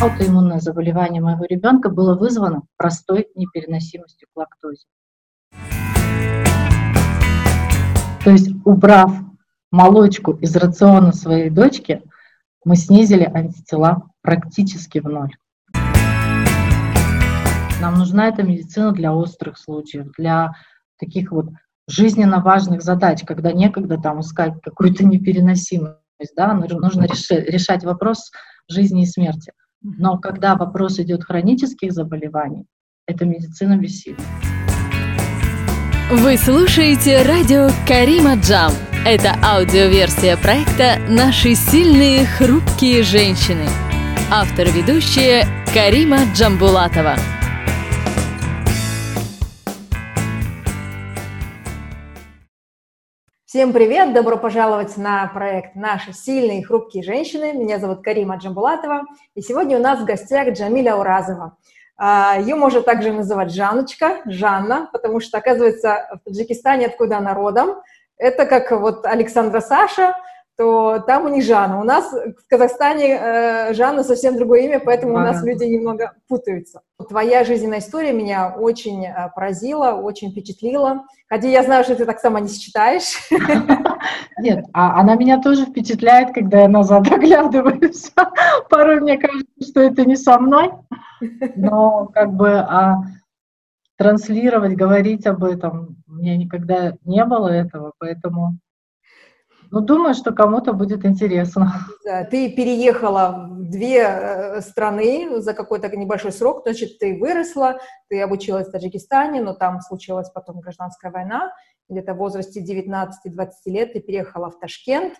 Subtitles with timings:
[0.00, 4.86] Аутоиммунное заболевание моего ребенка было вызвано простой непереносимостью к лактозе.
[8.24, 9.12] То есть, убрав
[9.70, 12.02] молочку из рациона своей дочки,
[12.64, 15.36] мы снизили антитела практически в ноль.
[17.82, 20.54] Нам нужна эта медицина для острых случаев, для
[20.98, 21.48] таких вот
[21.86, 25.98] жизненно важных задач, когда некогда там искать какую-то непереносимость,
[26.34, 28.30] да, нужно решать вопрос
[28.66, 29.52] жизни и смерти.
[29.82, 32.66] Но когда вопрос идет хронических заболеваний,
[33.06, 34.20] это медицина бессильна.
[36.10, 38.72] Вы слушаете радио Карима Джам.
[39.06, 43.66] Это аудиоверсия проекта «Наши сильные, хрупкие женщины».
[44.30, 47.14] Автор-ведущая Карима Джамбулатова.
[53.52, 54.14] Всем привет!
[54.14, 57.52] Добро пожаловать на проект «Наши сильные и хрупкие женщины».
[57.52, 59.02] Меня зовут Карима Джамбулатова,
[59.34, 61.56] и сегодня у нас в гостях Джамиля Уразова.
[61.96, 67.82] А, Ее можно также называть Жанночка, Жанна, потому что, оказывается, в Таджикистане, откуда она родом,
[68.18, 70.14] это как вот Александра Саша–
[70.60, 71.80] то там у них Жанна.
[71.80, 75.22] У нас в Казахстане э, Жанна совсем другое имя, поэтому ага.
[75.22, 76.82] у нас люди немного путаются.
[77.08, 81.04] Твоя жизненная история меня очень э, поразила, очень впечатлила.
[81.30, 83.26] Хотя я знаю, что ты так сама не считаешь.
[84.38, 88.12] Нет, а она меня тоже впечатляет, когда я назад оглядываюсь.
[88.68, 90.72] Порой мне кажется, что это не со мной,
[91.56, 92.98] но как бы а,
[93.96, 98.58] транслировать, говорить об этом, у меня никогда не было этого, поэтому
[99.70, 101.72] ну, думаю, что кому-то будет интересно.
[102.30, 108.68] Ты переехала в две э, страны за какой-то небольшой срок, значит, ты выросла, ты обучилась
[108.68, 111.52] в Таджикистане, но там случилась потом гражданская война,
[111.88, 113.10] где-то в возрасте 19-20
[113.66, 115.14] лет ты переехала в Ташкент,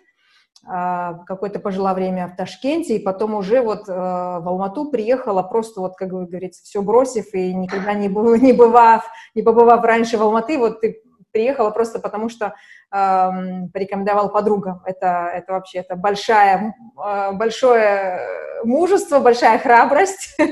[0.67, 5.81] а, какое-то пожила время в Ташкенте, и потом уже вот э, в Алмату приехала, просто
[5.81, 8.07] вот, как говорится, все бросив и никогда не,
[8.39, 11.01] не, бывав, не побывав раньше в Алматы, вот ты
[11.31, 12.53] приехала просто потому, что
[12.91, 13.29] э,
[13.73, 14.81] порекомендовал подруга.
[14.85, 18.19] Это, это вообще это большая, э, большое
[18.63, 20.37] мужество, большая храбрость.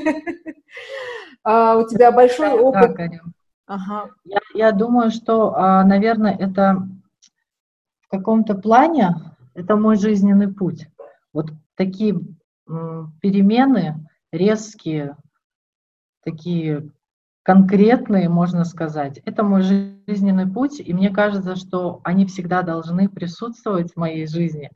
[1.42, 2.94] А, у тебя большой опыт.
[3.66, 4.10] Ага.
[4.24, 6.86] Я, я думаю, что, а, наверное, это
[8.02, 9.14] в каком-то плане
[9.54, 10.86] это мой жизненный путь.
[11.32, 12.20] Вот такие
[12.66, 15.16] перемены резкие,
[16.22, 16.92] такие
[17.42, 19.20] конкретные, можно сказать.
[19.24, 24.70] Это мой жизненный путь, и мне кажется, что они всегда должны присутствовать в моей жизни,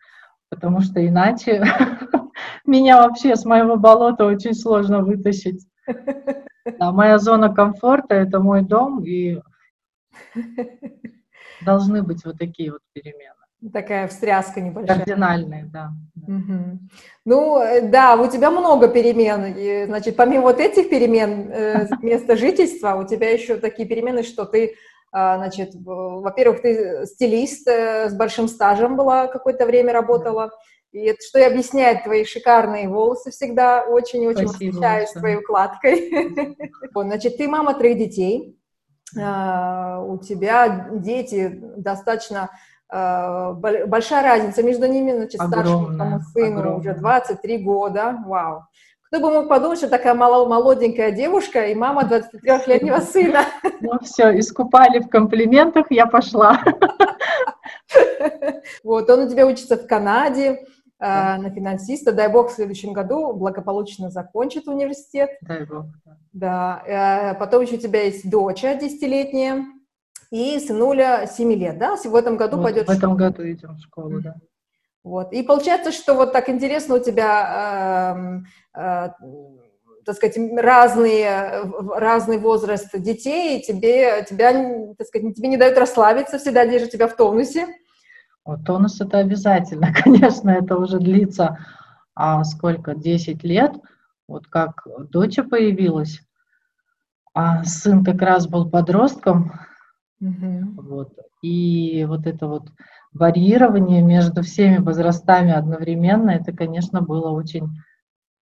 [0.48, 1.64] потому что иначе
[2.66, 5.66] меня вообще с моего болота очень сложно вытащить.
[6.78, 9.40] Да, моя зона комфорта— это мой дом, и
[11.64, 13.33] должны быть вот такие вот перемены.
[13.72, 14.98] Такая встряска небольшая.
[14.98, 15.92] Кардинальная, да.
[16.26, 16.78] Угу.
[17.24, 19.54] Ну, э, да, у тебя много перемен.
[19.56, 24.44] И, значит, помимо вот этих перемен э, места жительства, у тебя еще такие перемены, что
[24.44, 24.74] ты,
[25.12, 30.50] а, значит, во-первых, ты стилист э, с большим стажем была какое-то время работала.
[30.92, 33.84] И это что и объясняет твои шикарные волосы всегда.
[33.84, 36.56] Очень-очень восхищаюсь твоей укладкой.
[36.94, 38.58] Значит, ты мама трех детей.
[39.18, 46.78] А, у тебя дети достаточно Э, большая разница между ними, значит, старшему тому сыну огромная.
[46.78, 48.64] уже 23 года, вау.
[49.06, 53.46] Кто бы мог подумать, что такая молоденькая девушка и мама 23-летнего сына.
[53.80, 56.60] Ну все, искупали в комплиментах, я пошла.
[58.82, 60.64] Вот, он у тебя учится в Канаде,
[60.98, 62.12] э, на финансиста.
[62.12, 65.30] Дай бог, в следующем году благополучно закончит университет.
[65.42, 65.86] Дай бог.
[66.32, 66.82] Да.
[66.86, 69.64] Э, потом еще у тебя есть дочь десятилетняя
[70.30, 71.96] и сынуля 7 лет, да?
[71.96, 74.34] В этом году вот пойдет в, этом году идем в школу, да.
[75.02, 75.32] Вот.
[75.32, 78.42] И получается, что вот так интересно у тебя,
[78.74, 79.08] э, э,
[80.04, 81.62] так сказать, разные,
[81.94, 84.52] разный возраст детей, и тебе, тебя,
[84.96, 87.66] так сказать, тебе не дают расслабиться, всегда держат тебя в тонусе.
[88.44, 91.58] Вот, тонус это обязательно, конечно, это уже длится
[92.14, 93.72] а сколько, 10 лет,
[94.28, 96.20] вот как дочь появилась,
[97.34, 99.52] а сын как раз был подростком,
[100.24, 100.82] Угу.
[100.82, 101.12] Вот.
[101.42, 102.68] И вот это вот
[103.12, 107.68] варьирование между всеми возрастами одновременно, это, конечно, было очень,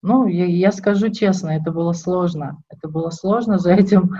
[0.02, 2.58] ну, я, я скажу честно, это было сложно.
[2.68, 4.16] Это было сложно, за этим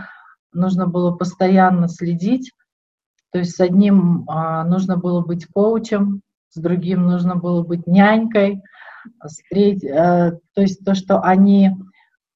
[0.52, 2.52] нужно было постоянно следить.
[3.32, 8.62] То есть с одним а, нужно было быть коучем, с другим нужно было быть нянькой,
[9.24, 11.72] с треть, а, то есть то, что они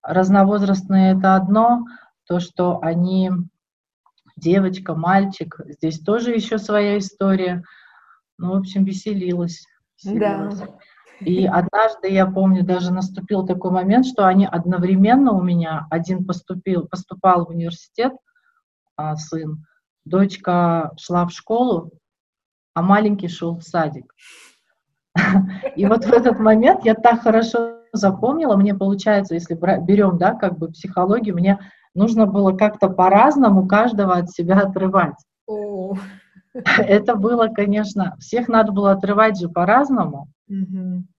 [0.02, 1.84] разновозрастные, это одно,
[2.26, 3.30] то, что они
[4.36, 5.60] девочка, мальчик.
[5.66, 7.62] Здесь тоже еще своя история.
[8.38, 9.64] Ну, в общем, веселилась.
[10.04, 10.50] Да.
[11.20, 16.86] И однажды, я помню, даже наступил такой момент, что они одновременно у меня, один поступил,
[16.86, 18.12] поступал в университет,
[18.96, 19.64] а, сын,
[20.04, 21.90] дочка шла в школу,
[22.74, 24.14] а маленький шел в садик.
[25.76, 30.58] И вот в этот момент я так хорошо запомнила, мне получается, если берем, да, как
[30.58, 31.58] бы психологию, мне
[31.96, 35.16] нужно было как-то по-разному каждого от себя отрывать.
[36.54, 40.28] Это было, конечно, всех надо было отрывать же по-разному.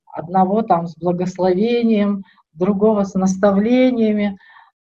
[0.06, 4.38] Одного там с благословением, другого с наставлениями,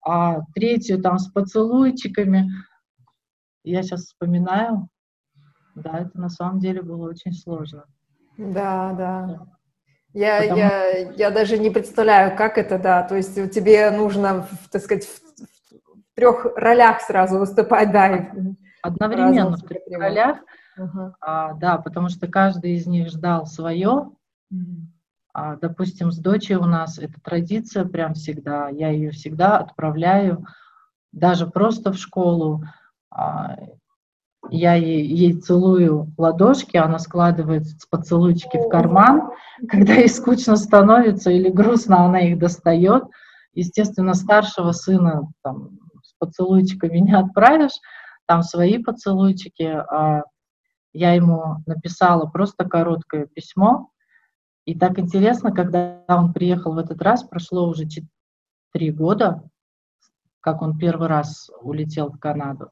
[0.06, 2.50] а третью там с поцелуйчиками.
[3.64, 4.90] Я сейчас вспоминаю,
[5.76, 7.86] да, это на самом деле было очень сложно.
[8.38, 9.48] Да, да.
[10.14, 10.60] Я, Потому...
[10.60, 13.02] я, я даже не представляю, как это, да.
[13.04, 15.23] То есть тебе нужно, так сказать, в
[16.16, 18.32] трех ролях сразу выступать, да.
[18.82, 20.38] Одновременно в трех ролях.
[20.78, 21.12] Uh-huh.
[21.22, 24.10] А, да, потому что каждый из них ждал свое.
[24.52, 24.58] Uh-huh.
[25.34, 28.70] А, допустим, с дочей у нас эта традиция прям всегда.
[28.70, 30.46] Я ее всегда отправляю
[31.12, 32.64] даже просто в школу.
[33.10, 33.56] А,
[34.50, 39.32] я ей, ей целую ладошки, она складывает поцелуйчики в карман.
[39.70, 43.04] Когда ей скучно становится или грустно, она их достает.
[43.54, 45.80] Естественно, старшего сына там,
[46.26, 47.80] поцелуйчиками не отправишь,
[48.26, 49.64] там свои поцелуйчики.
[49.64, 50.24] А
[50.94, 53.90] я ему написала просто короткое письмо.
[54.66, 57.86] И так интересно, когда он приехал в этот раз, прошло уже
[58.72, 59.44] три года,
[60.40, 62.70] как он первый раз улетел в Канаду.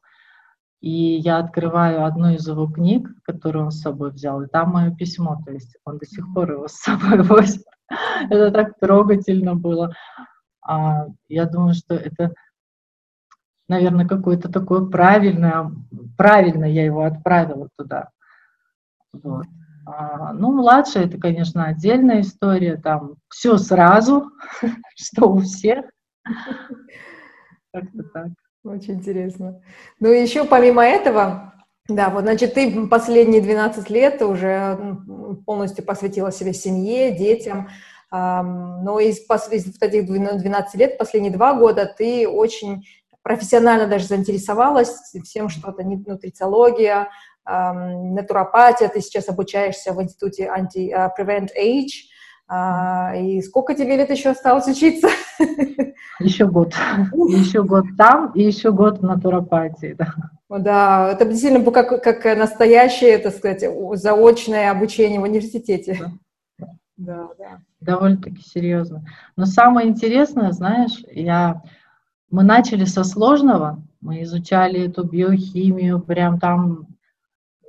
[0.80, 4.90] И я открываю одну из его книг, которую он с собой взял, и там мое
[4.90, 7.62] письмо, то есть он до сих пор его с собой возит.
[8.28, 9.92] Это так трогательно было.
[10.60, 12.32] А, я думаю, что это,
[13.72, 15.72] наверное, какое-то такое правильное,
[16.16, 18.10] правильно я его отправила туда.
[19.12, 19.46] Вот.
[19.84, 24.30] А, ну, младшая, это, конечно, отдельная история, там все сразу,
[24.96, 25.86] что у всех.
[27.72, 28.28] Как-то так.
[28.64, 29.60] Очень интересно.
[29.98, 31.54] Ну, еще помимо этого,
[31.88, 34.98] да, вот, значит, ты последние 12 лет уже
[35.46, 37.68] полностью посвятила себе семье, детям,
[38.12, 39.20] но из,
[39.50, 42.84] из этих 12 лет, последние два года, ты очень
[43.22, 44.90] профессионально даже заинтересовалась
[45.24, 47.08] всем что-то, нутрициология,
[47.44, 52.08] натуропатия, ты сейчас обучаешься в институте анти-prevent а, age,
[52.48, 55.08] а, и сколько тебе лет еще осталось учиться?
[56.20, 56.74] Еще год.
[57.12, 60.14] Еще год там и еще год в натуропатии, да.
[60.48, 63.64] Да, это действительно как, как настоящее, так сказать,
[63.94, 65.98] заочное обучение в университете.
[66.58, 67.28] Да, да.
[67.38, 67.58] да.
[67.80, 69.04] Довольно-таки серьезно.
[69.34, 71.62] Но самое интересное, знаешь, я...
[72.32, 76.88] мы начали со сложного, мы изучали эту биохимию, прям там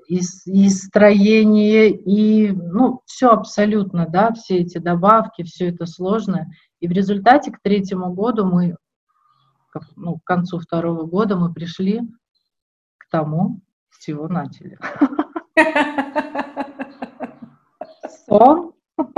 [0.08, 6.50] и, и строение, и ну, все абсолютно, да, все эти добавки, все это сложное.
[6.80, 8.78] И в результате к третьему году мы,
[9.98, 12.00] ну, к концу второго года мы пришли
[12.98, 14.80] к тому, с чего начали.
[18.28, 18.72] Сон,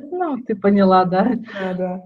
[0.00, 1.32] ну, ты поняла, да?
[1.60, 2.02] Да, да.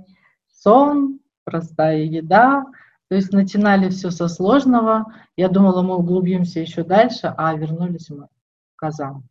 [0.53, 1.20] Сон,
[1.51, 2.65] простая еда,
[3.09, 5.13] то есть начинали все со сложного.
[5.37, 8.29] Я думала, мы углубимся еще дальше, а вернулись мы
[8.73, 9.25] в Казан.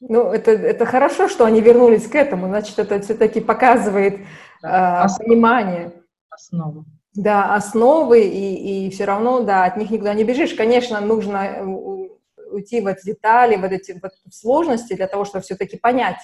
[0.00, 4.20] Ну, это, это хорошо, что они вернулись к этому, значит, это все-таки показывает
[4.62, 5.92] да, э, понимание.
[6.30, 6.84] Основу.
[7.14, 10.54] Да, основы, и, и все равно, да, от них никуда не бежишь.
[10.54, 11.64] Конечно, нужно э,
[12.50, 16.20] уйти в эти детали, в эти в сложности для того, чтобы все-таки понять,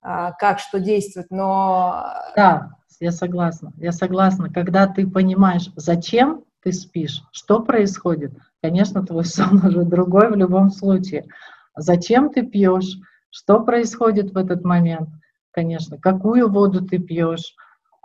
[0.00, 2.04] а, как что действует, но...
[2.36, 2.70] Да,
[3.02, 3.72] я согласна.
[3.78, 4.48] Я согласна.
[4.48, 8.32] Когда ты понимаешь, зачем ты спишь, что происходит,
[8.62, 11.26] конечно, твой сон уже другой в любом случае.
[11.76, 12.98] Зачем ты пьешь,
[13.30, 15.08] что происходит в этот момент,
[15.50, 17.56] конечно, какую воду ты пьешь,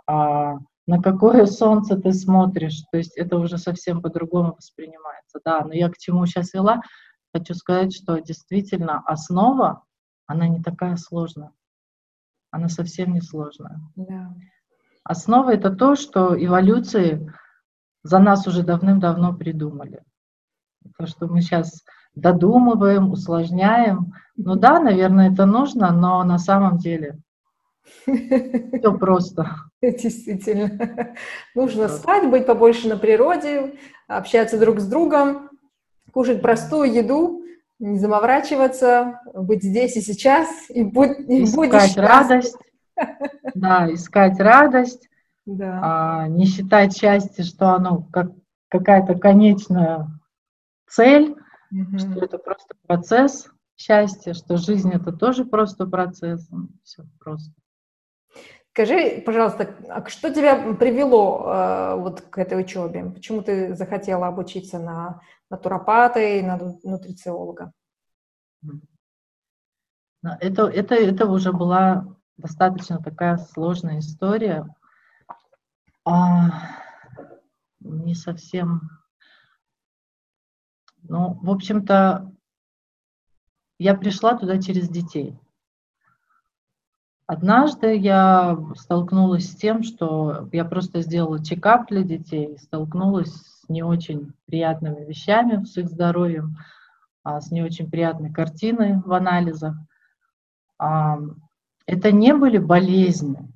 [0.06, 5.38] а, на какое солнце ты смотришь, то есть это уже совсем по-другому воспринимается.
[5.44, 6.80] Да, но я к чему сейчас вела,
[7.32, 9.84] хочу сказать, что действительно основа,
[10.26, 11.52] она не такая сложная,
[12.50, 13.78] она совсем не сложная.
[13.94, 14.34] Да.
[15.08, 17.32] Основа— это то, что эволюции
[18.02, 20.02] за нас уже давным-давно придумали.
[20.98, 21.82] То, что мы сейчас
[22.14, 24.12] додумываем, усложняем.
[24.36, 27.18] Ну да, наверное, это нужно, но на самом деле
[28.02, 29.50] все просто.
[29.80, 31.14] Действительно.
[31.54, 35.48] Нужно спать, быть побольше на природе, общаться друг с другом,
[36.12, 37.42] кушать простую еду,
[37.78, 42.58] не заморачиваться, быть здесь и сейчас, и, будь, и будешь радость.
[43.54, 45.08] Да, искать радость,
[45.46, 45.80] да.
[45.82, 48.30] а, не считать счастье, что оно как
[48.68, 50.08] какая-то конечная
[50.86, 51.36] цель,
[51.70, 51.98] угу.
[51.98, 56.48] что это просто процесс, счастье, что жизнь это тоже просто процесс,
[56.84, 57.52] все просто.
[58.72, 63.10] Скажи, пожалуйста, а что тебя привело э, вот к этой учебе?
[63.10, 67.72] Почему ты захотела обучиться на натуропата и на нутрициолога?
[70.22, 74.66] Это, это, это уже была достаточно такая сложная история.
[76.04, 76.50] А,
[77.80, 78.90] не совсем.
[81.02, 82.32] Ну, в общем-то,
[83.78, 85.38] я пришла туда через детей.
[87.26, 93.82] Однажды я столкнулась с тем, что я просто сделала чекап для детей, столкнулась с не
[93.82, 96.56] очень приятными вещами с их здоровьем,
[97.22, 99.76] а, с не очень приятной картиной в анализах.
[101.88, 103.50] Это не были болезни,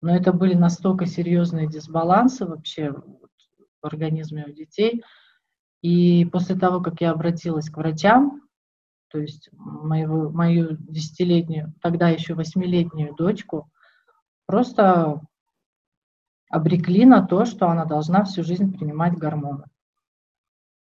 [0.00, 5.04] но это были настолько серьезные дисбалансы вообще в организме у детей.
[5.82, 8.40] И после того, как я обратилась к врачам,
[9.08, 13.70] то есть моего, мою десятилетнюю, тогда еще восьмилетнюю дочку,
[14.46, 15.20] просто
[16.48, 19.64] обрекли на то, что она должна всю жизнь принимать гормоны.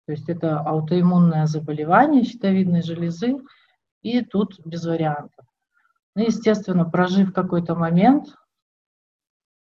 [0.06, 3.36] То есть это аутоиммунное заболевание щитовидной железы,
[4.02, 5.46] и тут без вариантов.
[6.16, 8.36] Ну, естественно, прожив какой-то момент,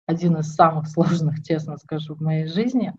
[0.06, 2.94] один из самых сложных, честно скажу, в моей жизни,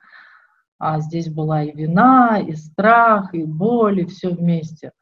[0.77, 4.91] а здесь была и вина, и страх, и боль, и все вместе–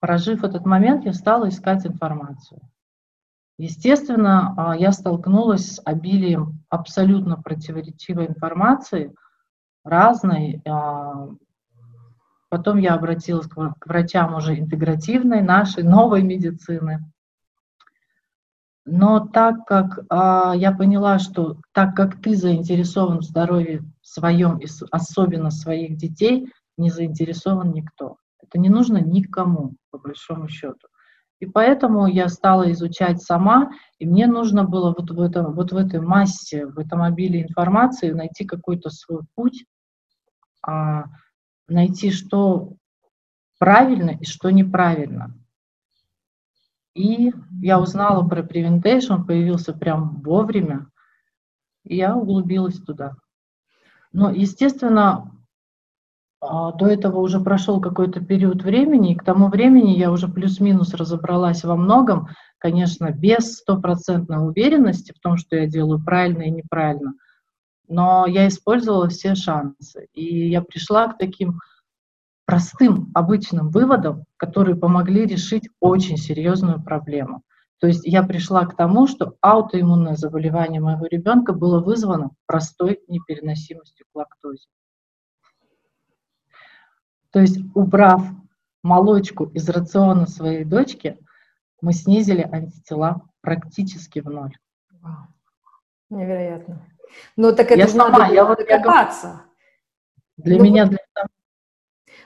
[0.00, 2.60] прожив этот момент, я стала искать информацию.
[3.58, 9.14] Естественно, а, я столкнулась с обилием абсолютно противоречивой информации,
[9.82, 10.62] разной.
[12.48, 17.00] Потом я обратилась к врачам уже интегративной, нашей новой медицины.
[18.84, 24.66] Но так как а, я поняла, что так как ты заинтересован в здоровье своем, и
[24.92, 28.16] особенно своих детей, не заинтересован никто.
[28.40, 30.86] Это не нужно никому, по большому счету.
[31.40, 35.76] И поэтому я стала изучать сама, и мне нужно было вот в, этом, вот в
[35.76, 39.66] этой массе, в этом обилии информации найти какой-то свой путь,
[40.62, 41.06] а,
[41.68, 42.74] найти, что
[43.58, 45.34] правильно и что неправильно.
[46.94, 50.88] И я узнала про Preventation, появился прям вовремя,
[51.84, 53.16] и я углубилась туда.
[54.12, 55.30] Но, естественно,
[56.40, 60.94] а, до этого уже прошел какой-то период времени, и к тому времени я уже плюс-минус
[60.94, 67.12] разобралась во многом, конечно, без стопроцентной уверенности в том, что я делаю правильно и неправильно,
[67.88, 71.60] но я использовала все шансы, и я пришла к таким
[72.44, 77.42] простым, обычным выводам, которые помогли решить очень серьезную проблему.
[77.78, 84.06] То есть я пришла к тому, что аутоиммунное заболевание моего ребенка было вызвано простой непереносимостью
[84.10, 84.66] к лактозе.
[87.30, 88.22] То есть, убрав
[88.82, 91.18] молочку из рациона своей дочки,
[91.82, 94.56] мы снизили антитела практически в ноль.
[96.08, 96.86] Невероятно.
[97.36, 99.42] Ну так это я же сама, надо я вот докопаться.
[100.36, 100.98] Для ну, меня, для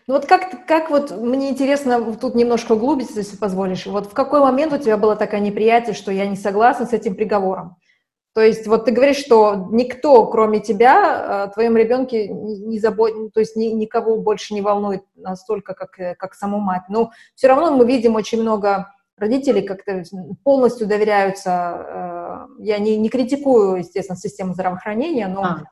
[0.06, 3.86] Ну вот как, как вот, мне интересно тут немножко углубиться, если позволишь.
[3.86, 7.14] Вот в какой момент у тебя было такое неприятие, что я не согласна с этим
[7.14, 7.76] приговором?
[8.32, 13.40] То есть вот ты говоришь, что никто, кроме тебя, о твоем ребенке не заботит, то
[13.40, 16.84] есть ни, никого больше не волнует настолько, как, э, как саму мать.
[16.88, 20.02] Но все равно мы видим очень много родителей как-то
[20.42, 21.50] полностью доверяются.
[21.50, 25.62] Э, я не, не критикую, естественно, систему здравоохранения, но а.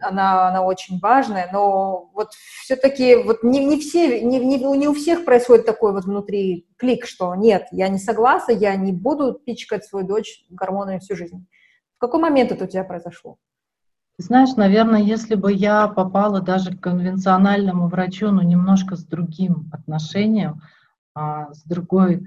[0.00, 2.32] она, она очень важная, но вот
[2.62, 7.04] все-таки вот не, не все, не, не, не у всех происходит такой вот внутри клик,
[7.06, 11.46] что нет, я не согласна, я не буду пичкать свою дочь гормонами всю жизнь.
[11.96, 13.38] В какой момент это у тебя произошло?
[14.20, 20.60] Знаешь, наверное, если бы я попала даже к конвенциональному врачу, но немножко с другим отношением,
[21.14, 22.26] а, с другой,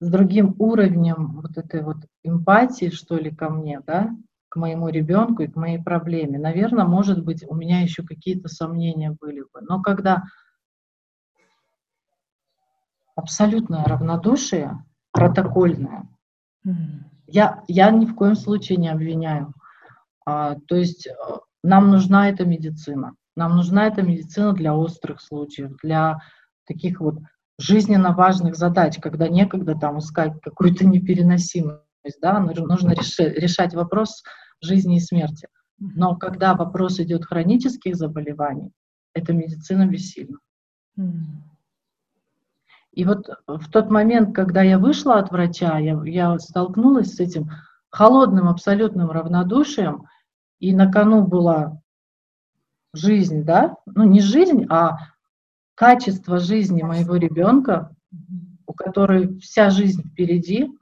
[0.00, 4.10] с другим уровнем вот этой вот эмпатии, что ли, ко мне, да,
[4.48, 9.16] к моему ребенку и к моей проблеме, наверное, может быть, у меня еще какие-то сомнения
[9.18, 9.60] были бы.
[9.62, 10.24] Но когда
[13.14, 16.08] абсолютное равнодушие, протокольное,
[17.26, 19.52] я, я ни в коем случае не обвиняю.
[20.24, 21.12] А, то есть э,
[21.62, 23.14] нам нужна эта медицина.
[23.36, 26.18] Нам нужна эта медицина для острых случаев, для
[26.66, 27.18] таких вот
[27.58, 34.22] жизненно важных задач, когда некогда там искать какую-то непереносимость, да, нужно решать, вопрос
[34.60, 35.48] жизни и смерти.
[35.78, 38.72] Но когда вопрос идет хронических заболеваний,
[39.14, 40.38] эта медицина бессильна.
[42.92, 47.50] И вот в тот момент, когда я вышла от врача, я, я столкнулась с этим
[47.90, 50.06] холодным абсолютным равнодушием,
[50.60, 51.78] и на кону была
[52.94, 54.96] жизнь, да, ну не жизнь, а
[55.76, 57.94] качество жизни моего ребенка,
[58.66, 60.72] у которой вся жизнь впереди,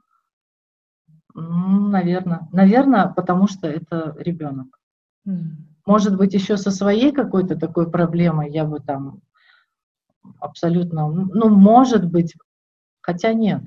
[1.35, 4.79] ну, наверное, наверное, потому что это ребенок.
[5.85, 9.19] Может быть, еще со своей какой-то такой проблемой я бы там
[10.39, 12.33] абсолютно, ну, может быть,
[13.01, 13.61] хотя нет.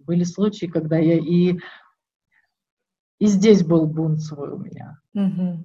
[0.00, 1.58] Были случаи, когда я и,
[3.18, 5.00] и здесь был бунт свой у меня.
[5.14, 5.64] Угу.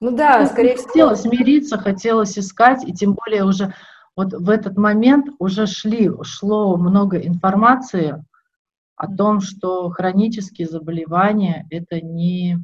[0.00, 0.88] Ну да, ну, скорее всего.
[0.88, 3.72] Хотелось мириться, хотелось искать, и тем более уже
[4.16, 8.24] вот в этот момент уже шли, шло много информации
[8.96, 12.58] о том, что хронические заболевания это не...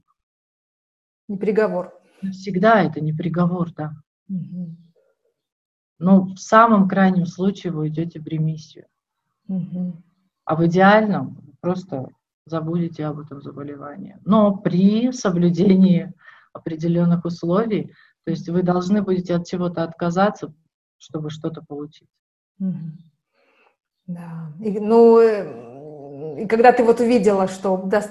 [1.29, 1.93] Не приговор.
[2.31, 3.93] Всегда это не приговор, да.
[4.31, 4.77] Угу.
[5.99, 8.87] Ну, в самом крайнем случае вы идете в ремиссию.
[9.49, 10.03] Угу.
[10.47, 12.09] А в идеальном просто
[12.47, 14.17] забудете об этом заболевании.
[14.25, 16.13] Но при соблюдении
[16.53, 17.93] определенных условий,
[18.25, 20.53] то есть вы должны будете от чего-то отказаться,
[21.03, 22.09] чтобы что-то получить.
[24.07, 24.53] Да.
[24.61, 28.03] И, ну, э, и когда ты вот увидела, что до,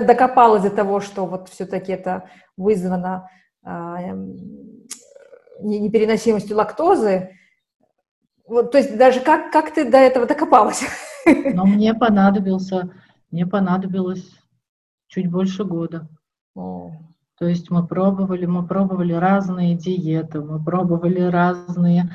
[0.00, 3.28] докопалась до того, что вот все-таки это вызвано
[3.64, 4.36] эм,
[5.60, 7.36] непереносимостью лактозы,
[8.46, 10.82] вот, то есть даже как, как ты до этого докопалась?
[11.26, 12.90] Но мне понадобился,
[13.30, 14.28] мне понадобилось
[15.08, 16.08] чуть больше года.
[16.54, 16.90] О.
[17.38, 22.10] То есть мы пробовали, мы пробовали разные диеты, мы пробовали разные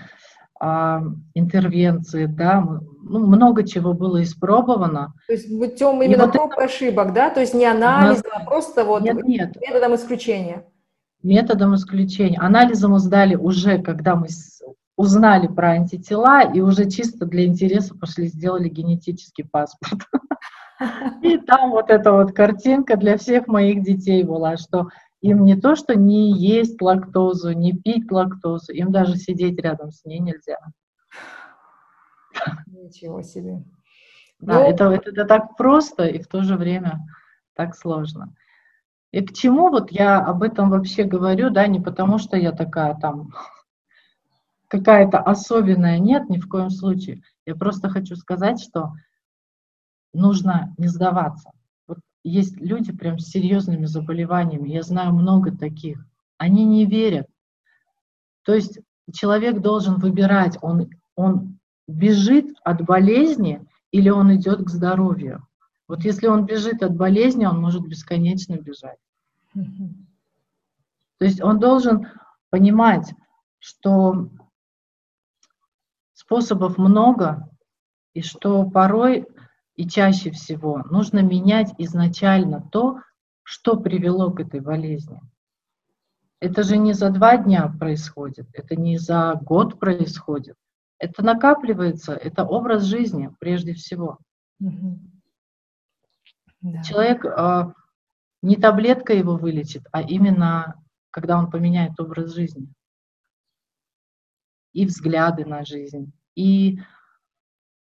[1.33, 2.61] интервенции, да,
[3.03, 5.13] ну, много чего было испробовано.
[5.27, 6.63] То есть путем именно вот проб это...
[6.63, 8.33] ошибок, да, то есть не анализ, нас...
[8.33, 9.55] а просто вот нет, нет.
[9.61, 10.65] методом исключения.
[11.23, 12.37] Методом исключения.
[12.39, 14.27] Анализы мы сдали уже, когда мы
[14.97, 20.01] узнали про антитела и уже чисто для интереса пошли сделали генетический паспорт.
[21.21, 24.89] И там вот эта вот картинка для всех моих детей была, что
[25.25, 30.05] им не то, что не есть лактозу, не пить лактозу, им даже сидеть рядом с
[30.05, 30.59] ней нельзя.
[32.67, 33.63] Ничего себе.
[34.37, 36.99] Да, ну, это, это, это так просто и в то же время
[37.55, 38.35] так сложно.
[39.11, 42.93] И к чему вот я об этом вообще говорю, да, не потому что я такая
[42.93, 43.33] там
[44.67, 47.23] какая-то особенная, нет, ни в коем случае.
[47.47, 48.93] Я просто хочу сказать, что
[50.13, 51.49] нужно не сдаваться
[52.25, 56.03] есть люди прям с серьезными заболеваниями, я знаю много таких,
[56.37, 57.27] они не верят.
[58.43, 58.79] То есть
[59.13, 65.47] человек должен выбирать, он, он бежит от болезни или он идет к здоровью.
[65.87, 68.97] Вот если он бежит от болезни, он может бесконечно бежать.
[69.53, 72.07] То есть он должен
[72.49, 73.13] понимать,
[73.59, 74.29] что
[76.13, 77.47] способов много,
[78.15, 79.27] и что порой
[79.75, 83.01] и чаще всего нужно менять изначально то,
[83.43, 85.21] что привело к этой болезни.
[86.39, 90.55] Это же не за два дня происходит, это не за год происходит.
[90.97, 94.19] Это накапливается, это образ жизни прежде всего.
[94.59, 94.99] Угу.
[96.61, 96.83] Да.
[96.83, 97.73] Человек э,
[98.41, 102.67] не таблетка его вылечит, а именно когда он поменяет образ жизни
[104.73, 106.79] и взгляды на жизнь, и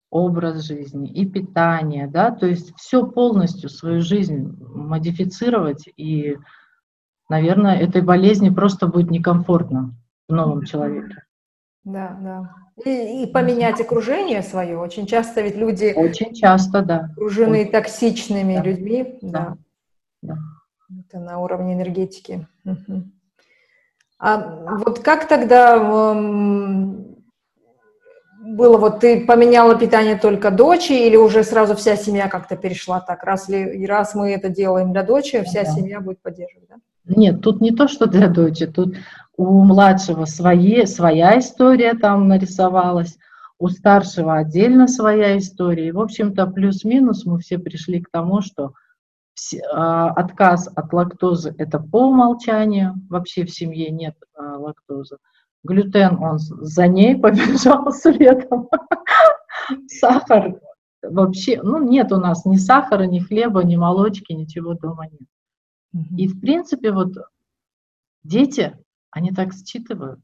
[0.09, 6.37] образ жизни и питание, да, то есть все полностью свою жизнь модифицировать и,
[7.29, 9.93] наверное, этой болезни просто будет некомфортно
[10.29, 11.23] в новом человеке.
[11.83, 12.55] Да, да.
[12.85, 14.77] И, и поменять окружение свое.
[14.77, 15.93] Очень часто ведь люди...
[15.95, 17.09] Очень часто, да.
[17.13, 17.71] Окружены Очень.
[17.71, 18.61] токсичными да.
[18.61, 19.19] людьми.
[19.21, 19.57] Да.
[20.21, 20.37] да.
[20.99, 22.45] Это на уровне энергетики.
[22.65, 23.03] Угу.
[24.19, 26.13] А вот как тогда
[28.55, 33.23] было вот ты поменяла питание только дочери или уже сразу вся семья как-то перешла так?
[33.23, 35.71] Раз, ли, раз мы это делаем для дочери, вся да.
[35.71, 36.75] семья будет поддерживать, да?
[37.05, 38.95] Нет, тут не то, что для дочери, тут
[39.35, 43.17] у младшего свои, своя история там нарисовалась,
[43.59, 45.87] у старшего отдельно своя история.
[45.87, 48.73] И, в общем-то, плюс-минус мы все пришли к тому, что
[49.73, 55.17] а, отказ от лактозы– это по умолчанию, вообще в семье нет а, лактозы
[55.67, 58.69] глютен, он за ней побежал следом.
[59.87, 60.59] Сахар
[61.01, 65.29] вообще, ну нет у нас ни сахара, ни хлеба, ни молочки, ничего дома нет.
[66.17, 67.13] И в принципе вот
[68.23, 68.77] дети,
[69.11, 70.19] они так считывают.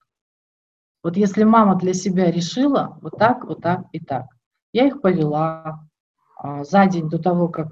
[1.03, 4.25] Вот если мама для себя решила вот так, вот так и так,
[4.71, 5.85] я их повела
[6.37, 7.67] а, за день до того, как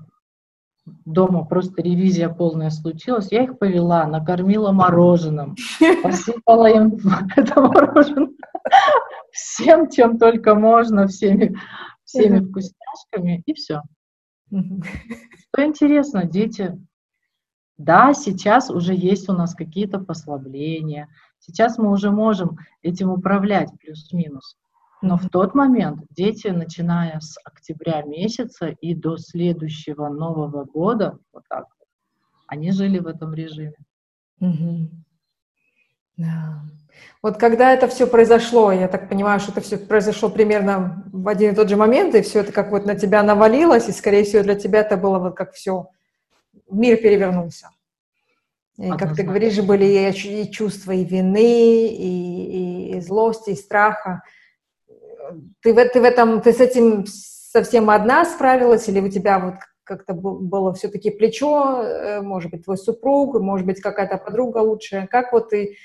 [1.05, 5.55] дома просто ревизия полная случилась, я их повела, накормила мороженым,
[6.03, 6.97] посыпала им
[7.35, 8.29] это мороженое
[9.31, 11.55] всем, чем только можно, всеми,
[12.03, 13.81] всеми вкусняшками, и все.
[14.49, 16.77] Что интересно, дети,
[17.77, 24.57] да, сейчас уже есть у нас какие-то послабления, сейчас мы уже можем этим управлять плюс-минус,
[25.01, 31.43] Но в тот момент дети, начиная с октября месяца и до следующего Нового года, вот
[31.49, 31.87] так вот,
[32.47, 33.75] они жили в этом режиме.
[34.39, 34.89] Угу.
[36.17, 36.61] Да.
[37.23, 41.53] Вот когда это все произошло, я так понимаю, что это все произошло примерно в один
[41.53, 44.43] и тот же момент, и все это как вот на тебя навалилось, и, скорее всего,
[44.43, 45.89] для тебя это было вот как все,
[46.69, 47.69] мир перевернулся.
[48.77, 54.23] И, как ты говоришь, были и чувства и вины, и, и, и злости, и страха.
[55.61, 59.55] Ты, в, ты в этом, ты с этим совсем одна справилась, или у тебя вот
[59.83, 65.07] как-то было все-таки плечо, э, может быть, твой супруг, может быть, какая-то подруга лучшая.
[65.07, 65.75] Как вот ты,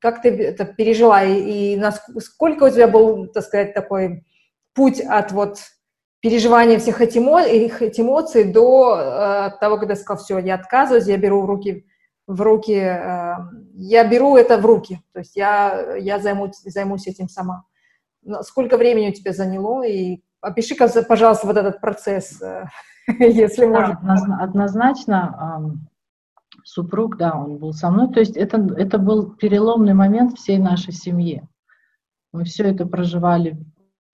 [0.00, 4.24] как ты это пережила, и, и насколько у тебя был, так сказать, такой
[4.74, 5.58] путь от вот
[6.20, 11.46] переживания всех этих, эмоций до э, того, когда сказал, все, я отказываюсь, я беру в
[11.46, 11.86] руки,
[12.26, 13.34] в руки, э,
[13.74, 17.64] я беру это в руки, то есть я, я займусь, займусь этим сама.
[18.42, 22.40] Сколько времени у тебя заняло, и опиши, пожалуйста, вот этот процесс.
[22.40, 22.66] Э,
[23.18, 24.38] если можно.
[24.40, 25.78] Однозначно
[26.64, 28.12] супруг, да, он был со мной.
[28.12, 31.42] То есть это, это был переломный момент всей нашей семьи.
[32.32, 33.58] Мы все это проживали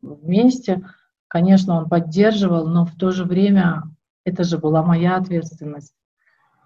[0.01, 0.87] вместе.
[1.29, 3.83] Конечно, он поддерживал, но в то же время
[4.25, 5.94] это же была моя ответственность.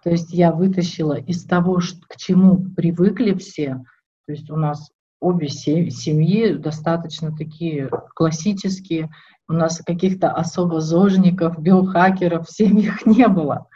[0.03, 3.83] То есть я вытащила из того, к чему привыкли все.
[4.27, 4.91] То есть у нас
[5.23, 9.11] обе семьи достаточно такие классические,
[9.49, 13.69] у нас каких-то особо зожников, биохакеров в семьях не было.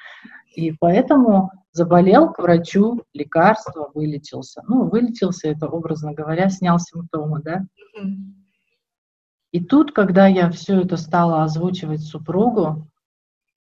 [0.55, 4.63] И поэтому заболел к врачу, лекарство, вылечился.
[4.67, 7.67] Ну, вылечился, это образно говоря, снял симптомы, да.
[9.53, 12.89] И тут, когда я все это стала озвучивать супругу,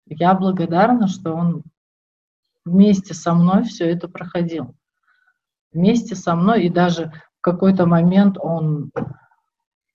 [0.05, 1.63] я благодарна, что он
[2.63, 4.75] вместе со мной все это проходил.
[5.73, 7.11] Вместе со мной, и даже
[7.43, 8.89] какой-то момент он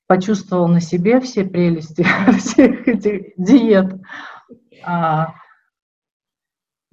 [0.06, 2.06] почувствовал на себе все прелести
[2.38, 4.00] всех этих диет.
[4.84, 5.34] А,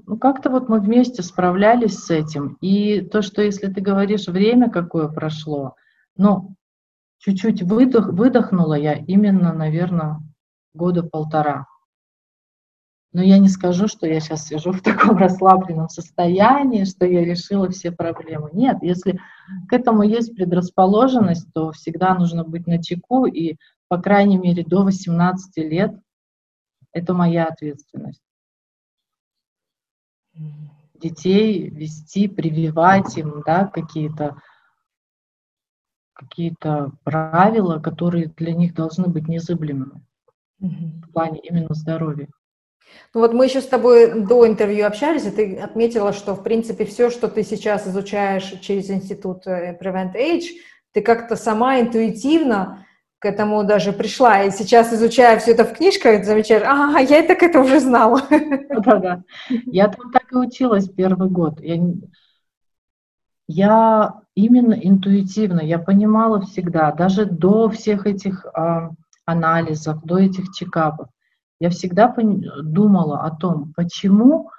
[0.06, 2.58] ну, как-то вот мы вместе справлялись с этим.
[2.62, 5.76] И то, что если ты говоришь, время какое прошло,
[6.16, 6.56] ну,
[7.20, 10.20] чуть-чуть выдох, выдохнула я именно, наверное,
[10.74, 11.68] года полтора.
[13.16, 17.70] Но я не скажу, что я сейчас сижу в таком расслабленном состоянии, что я решила
[17.70, 18.50] все проблемы.
[18.52, 19.22] Нет, если
[19.70, 23.56] к этому есть предрасположенность, то всегда нужно быть на чеку, и,
[23.88, 25.98] по крайней мере, до 18 лет
[26.92, 28.22] это моя ответственность.
[30.96, 34.42] Детей вести, прививать им да, какие-то
[36.12, 40.06] какие-то правила, которые для них должны быть незыблемыми
[40.60, 42.28] в плане именно здоровья.
[43.14, 46.86] Ну вот мы еще с тобой до интервью общались, и ты отметила, что, в принципе,
[46.86, 50.48] все, что ты сейчас изучаешь через институт э, Prevent Age,
[50.92, 52.86] ты как-то сама интуитивно
[53.20, 54.44] к этому даже пришла.
[54.44, 58.22] И сейчас, изучая все это в книжках, замечаешь, ага, я это к этому уже знала.
[58.30, 59.24] Да-да.
[59.66, 61.60] Я там так и училась первый год.
[61.62, 61.78] Я,
[63.48, 68.92] я именно интуитивно, я понимала всегда, даже до всех этих а,
[69.26, 71.08] анализов, до этих чекапов,
[71.60, 72.14] я всегда
[72.64, 74.50] думала о том, почему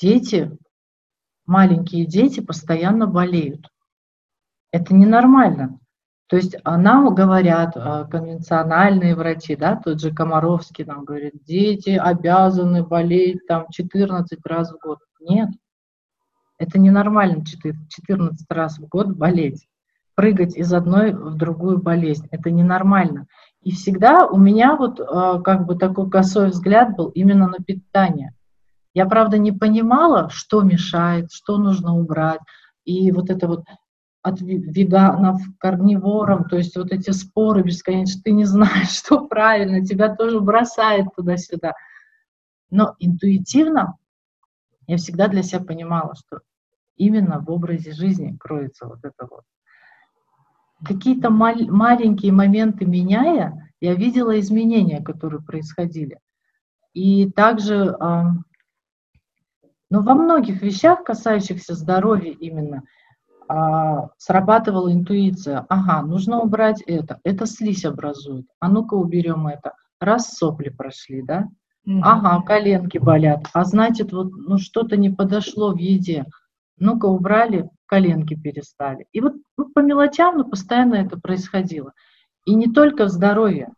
[0.00, 0.56] дети,
[1.46, 3.68] маленькие дети постоянно болеют.
[4.70, 5.78] Это ненормально.
[6.28, 12.84] То есть нам говорят а, конвенциональные врачи, да, тот же Комаровский нам говорит, дети обязаны
[12.84, 14.98] болеть там 14 раз в год.
[15.20, 15.50] Нет,
[16.58, 19.68] это ненормально 14 раз в год болеть,
[20.16, 22.26] прыгать из одной в другую болезнь.
[22.32, 23.26] Это ненормально.
[23.66, 28.32] И всегда у меня вот э, как бы такой косой взгляд был именно на питание.
[28.94, 32.38] Я, правда, не понимала, что мешает, что нужно убрать.
[32.84, 33.64] И вот это вот
[34.22, 39.84] от веганов к карниворам, то есть вот эти споры бесконечно, ты не знаешь, что правильно,
[39.84, 41.74] тебя тоже бросает туда-сюда.
[42.70, 43.96] Но интуитивно
[44.86, 46.38] я всегда для себя понимала, что
[46.94, 49.42] именно в образе жизни кроется вот это вот
[50.84, 56.18] какие-то мал- маленькие моменты меняя, я видела изменения, которые происходили.
[56.92, 57.96] И также,
[59.90, 62.82] ну, во многих вещах, касающихся здоровья именно,
[63.48, 65.66] э, срабатывала интуиция.
[65.68, 68.46] Ага, нужно убрать это, это слизь образует.
[68.60, 69.74] А ну-ка уберем это.
[70.00, 71.48] Раз сопли прошли, да?
[72.02, 73.46] Ага, коленки болят.
[73.52, 76.24] А значит, вот ну, что-то не подошло в еде.
[76.78, 79.06] Ну-ка убрали, коленки перестали.
[79.12, 81.92] И вот ну, по мелочам, но постоянно это происходило.
[82.44, 83.72] И не только в здоровье,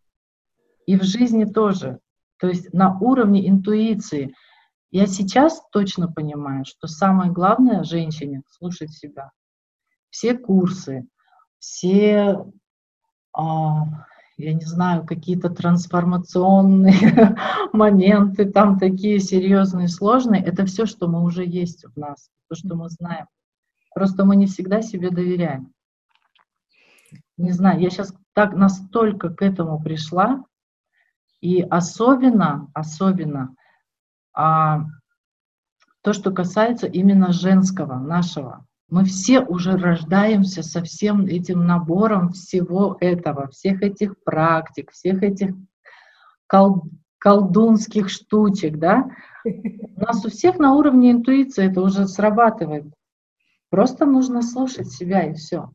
[0.86, 2.00] и в жизни тоже.
[2.38, 4.34] То есть на уровне интуиции.
[4.90, 9.30] Я сейчас точно понимаю, что самое главное женщине слушать себя.
[10.08, 11.06] Все курсы,
[11.58, 12.42] все,
[13.36, 13.84] а,
[14.38, 17.36] я не знаю, какие-то трансформационные
[17.74, 22.74] моменты, там такие серьезные, сложные, это все, что мы уже есть в нас, то, что
[22.76, 23.26] мы знаем.
[23.98, 25.72] Просто мы не всегда себе доверяем.
[27.36, 30.44] Не знаю, я сейчас так настолько к этому пришла,
[31.40, 33.56] и особенно, особенно
[34.32, 34.84] а,
[36.02, 38.64] то, что касается именно женского, нашего.
[38.88, 45.56] Мы все уже рождаемся со всем этим набором всего этого, всех этих практик, всех этих
[46.46, 46.84] кол
[47.18, 49.10] колдунских штучек, да?
[49.44, 52.94] У нас у всех на уровне интуиции это уже срабатывает.
[53.70, 55.70] Просто нужно слушать себя и все.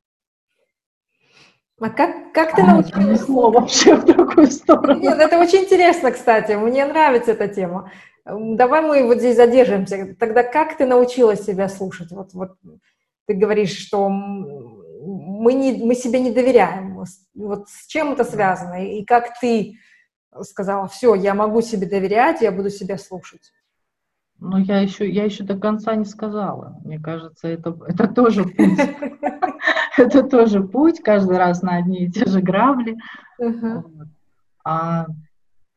[1.79, 3.27] А как, как ты а, научилась?
[3.27, 4.99] вообще в другую сторону.
[4.99, 6.53] Нет, это очень интересно, кстати.
[6.53, 7.91] Мне нравится эта тема.
[8.25, 10.15] Давай мы вот здесь задержимся.
[10.17, 12.11] Тогда как ты научилась себя слушать?
[12.11, 12.51] Вот, вот
[13.27, 17.03] ты говоришь, что мы, не, мы себе не доверяем.
[17.35, 18.85] Вот с чем это связано?
[18.85, 19.77] И как ты
[20.41, 23.51] сказала, все, я могу себе доверять, я буду себя слушать?
[24.39, 26.77] Ну, я еще, я еще до конца не сказала.
[26.83, 28.79] Мне кажется, это, это тоже путь.
[29.95, 32.97] Это тоже путь, каждый раз на одни и те же грабли.
[34.65, 35.05] А,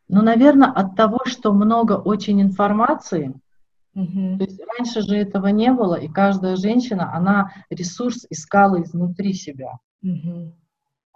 [0.08, 3.34] ну, наверное, от того, что много очень информации,
[4.38, 9.78] то есть раньше же этого не было, и каждая женщина, она ресурс искала изнутри себя.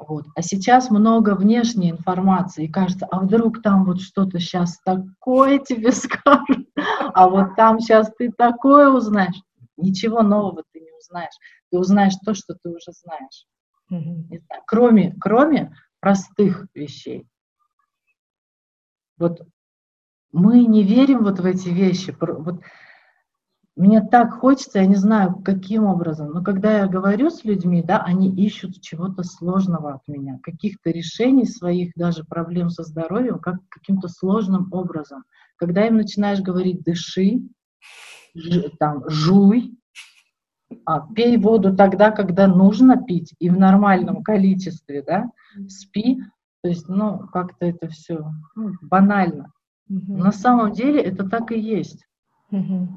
[0.09, 0.27] Вот.
[0.35, 5.93] А сейчас много внешней информации, и кажется, а вдруг там вот что-то сейчас такое тебе
[5.93, 6.69] скажут,
[7.15, 9.41] а вот там сейчас ты такое узнаешь.
[9.77, 11.35] Ничего нового ты не узнаешь.
[11.71, 13.47] Ты узнаешь то, что ты уже знаешь.
[13.93, 14.41] Mm-hmm.
[14.67, 17.27] Кроме, кроме простых вещей.
[19.19, 19.41] Вот
[20.33, 22.17] мы не верим вот в эти вещи.
[22.21, 22.61] Вот
[23.77, 28.03] мне так хочется, я не знаю, каким образом, но когда я говорю с людьми, да,
[28.03, 34.09] они ищут чего-то сложного от меня, каких-то решений своих даже проблем со здоровьем, как каким-то
[34.09, 35.25] сложным образом.
[35.57, 37.43] Когда им начинаешь говорить «дыши»,
[38.35, 39.77] ж, там, «жуй»,
[40.85, 45.31] а, пей воду тогда, когда нужно пить, и в нормальном количестве, да,
[45.69, 46.21] спи,
[46.63, 49.53] то есть, ну, как-то это все ну, банально.
[49.89, 50.17] Угу.
[50.17, 52.07] На самом деле это так и есть.
[52.51, 52.89] Угу.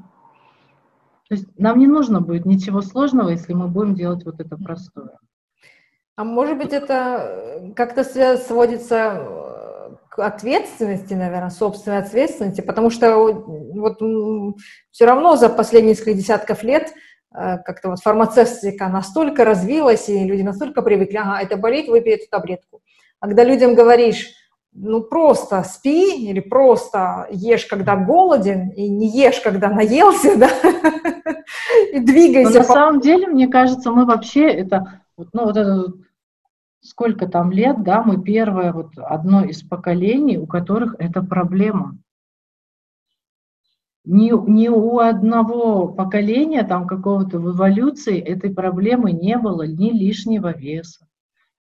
[1.28, 5.18] То есть нам не нужно будет ничего сложного, если мы будем делать вот это простое.
[6.16, 8.04] А может быть, это как-то
[8.36, 13.98] сводится э, к ответственности, наверное, собственной ответственности, потому что вот
[14.92, 16.92] все равно за последние несколько десятков лет
[17.34, 22.28] э, как-то вот фармацевтика настолько развилась, и люди настолько привыкли, ага, это болит, выпей эту
[22.30, 22.82] таблетку.
[23.18, 24.28] А когда людям говоришь,
[24.74, 30.50] ну просто спи или просто ешь, когда голоден, и не ешь, когда наелся, да,
[31.92, 32.52] и двигайся.
[32.52, 35.92] Но на самом деле, мне кажется, мы вообще это, ну вот это
[36.80, 41.98] сколько там лет, да, мы первое, вот одно из поколений, у которых это проблема.
[44.04, 50.54] Ни, ни у одного поколения там какого-то в эволюции этой проблемы не было, ни лишнего
[50.54, 51.06] веса,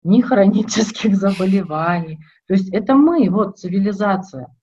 [0.04, 2.20] ни хронических заболеваний.
[2.48, 4.56] То есть это мы, вот цивилизация.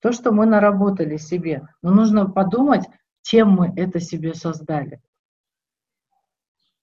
[0.00, 1.66] То, что мы наработали себе.
[1.82, 2.86] Но нужно подумать,
[3.22, 5.00] чем мы это себе создали.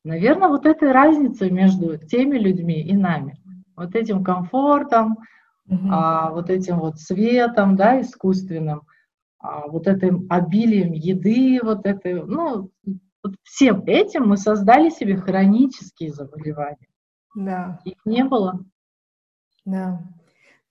[0.04, 3.42] Наверное, вот этой разница между теми людьми и нами.
[3.76, 5.18] Вот этим комфортом,
[5.68, 5.88] угу.
[5.92, 8.84] а, вот этим вот светом, да, искусственным,
[9.40, 12.70] а, вот этим обилием еды, вот этой, ну,
[13.24, 16.88] вот всем этим мы создали себе хронические заболевания.
[17.36, 17.80] Да.
[17.86, 18.64] Их не было.
[19.66, 20.00] Да.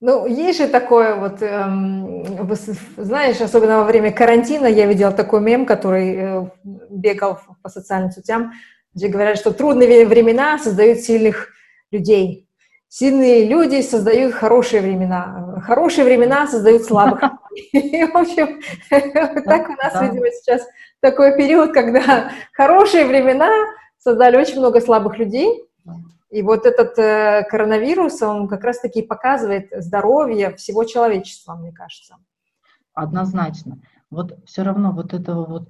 [0.00, 2.54] Ну, есть же такое вот, эм,
[2.96, 6.50] знаешь, особенно во время карантина я видела такой мем, который э,
[6.90, 8.52] бегал по социальным сетям,
[8.92, 11.48] где говорят, что трудные времена создают сильных
[11.90, 12.48] людей.
[12.88, 15.60] Сильные люди создают хорошие времена.
[15.64, 17.20] Хорошие времена создают слабых.
[17.20, 20.62] В общем, так у нас, видимо, сейчас
[21.00, 23.50] такой период, когда хорошие времена
[23.98, 25.64] создали очень много слабых людей,
[26.34, 32.16] и вот этот э, коронавирус, он как раз-таки показывает здоровье всего человечества, мне кажется.
[32.92, 33.80] Однозначно.
[34.10, 35.68] Вот все равно вот этого вот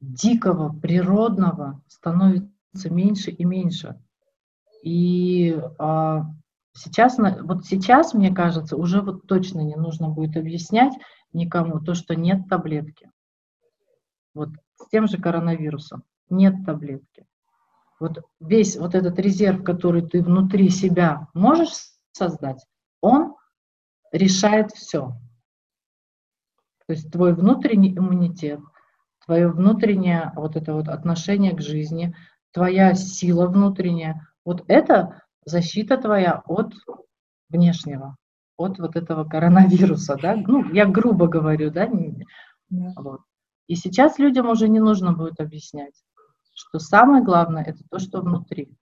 [0.00, 4.00] дикого, природного становится меньше и меньше.
[4.82, 6.22] И а,
[6.72, 10.94] сейчас, вот сейчас, мне кажется, уже вот точно не нужно будет объяснять
[11.34, 13.10] никому то, что нет таблетки.
[14.32, 17.26] Вот с тем же коронавирусом нет таблетки
[17.98, 21.72] вот весь вот этот резерв, который ты внутри себя можешь
[22.12, 22.64] создать,
[23.00, 23.34] он
[24.12, 25.12] решает все.
[26.86, 28.60] То есть твой внутренний иммунитет,
[29.24, 32.14] твое внутреннее вот это вот отношение к жизни,
[32.52, 36.72] твоя сила внутренняя, вот это защита твоя от
[37.48, 38.16] внешнего,
[38.56, 41.88] от вот этого коронавируса, да, ну, я грубо говорю, да,
[42.70, 42.92] да.
[42.96, 43.20] Вот.
[43.66, 45.94] И сейчас людям уже не нужно будет объяснять,
[46.56, 48.72] что самое главное это то, что внутри.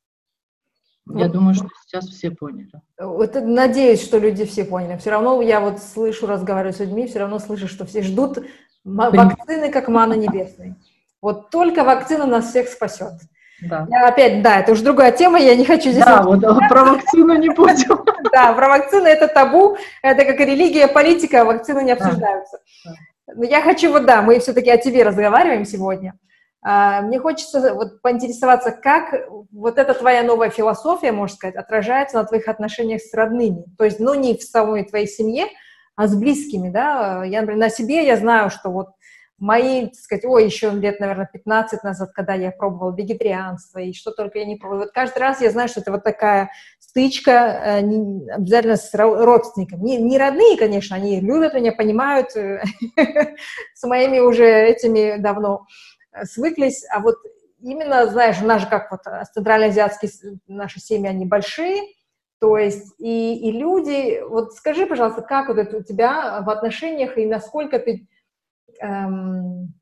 [1.13, 2.71] Я думаю, что сейчас все поняли.
[2.99, 4.97] Вот, надеюсь, что люди все поняли.
[4.97, 8.39] Все равно я вот слышу, разговариваю с людьми, все равно слышу, что все ждут
[8.85, 10.77] вакцины, как мана небесной.
[11.21, 13.13] Вот только вакцина нас всех спасет.
[13.61, 13.87] Да.
[13.91, 16.05] Я опять, да, это уже другая тема, я не хочу здесь...
[16.05, 18.05] Да, вот про вакцину не будем.
[18.33, 22.61] Да, про вакцину это табу, это как религия, политика, вакцины не обсуждаются.
[23.35, 26.15] Но я хочу, вот да, мы все-таки о тебе разговариваем сегодня.
[26.67, 32.25] А, мне хочется вот поинтересоваться, как вот эта твоя новая философия, можно сказать, отражается на
[32.25, 33.65] твоих отношениях с родными.
[33.77, 35.47] То есть, ну, не в самой твоей семье,
[35.95, 37.23] а с близкими, да.
[37.25, 38.89] Я, например, на себе я знаю, что вот
[39.39, 44.11] мои, так сказать, ой, еще лет, наверное, 15 назад, когда я пробовала вегетарианство и что
[44.11, 44.85] только я не пробовала.
[44.85, 49.83] Вот каждый раз я знаю, что это вот такая стычка э, не, обязательно с родственниками.
[49.83, 52.63] Не, не родные, конечно, они любят меня, понимают, э,
[53.75, 55.67] с моими уже этими давно
[56.25, 57.17] свыклись, а вот
[57.61, 60.11] именно, знаешь, у нас же как вот э, центральноазиатские
[60.47, 61.83] наши семьи, они большие,
[62.41, 67.17] то есть и, и люди, вот скажи, пожалуйста, как вот это у тебя в отношениях
[67.17, 68.07] и насколько ты...
[68.81, 69.73] Эм,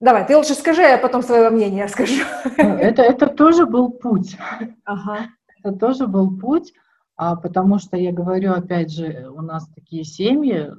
[0.00, 2.22] давай, ты лучше скажи, а потом свое мнение расскажу.
[2.58, 4.36] Ну, это, это тоже был путь.
[4.84, 5.28] Ага.
[5.62, 6.74] Это тоже был путь,
[7.16, 10.70] а, потому что я говорю, опять же, у нас такие семьи,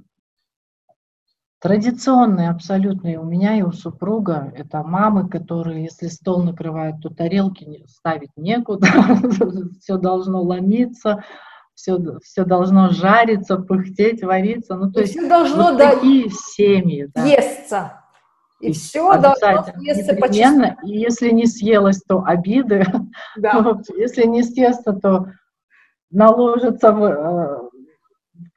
[1.63, 7.85] Традиционные абсолютные у меня и у супруга это мамы, которые, если стол накрывают, то тарелки
[7.87, 8.85] ставить некуда,
[9.79, 11.23] все должно ломиться,
[11.73, 14.75] все, все должно жариться, пыхтеть, вариться.
[14.75, 17.07] Ну, то и есть все должно вот да, такие семьи.
[17.15, 17.23] Да.
[17.23, 18.01] Естся.
[18.59, 20.75] И, и все должно съесться непременно.
[20.83, 22.85] И если не съелось, то обиды.
[23.37, 23.79] Да.
[23.97, 25.27] если не съестся, то
[26.11, 27.62] наложится в,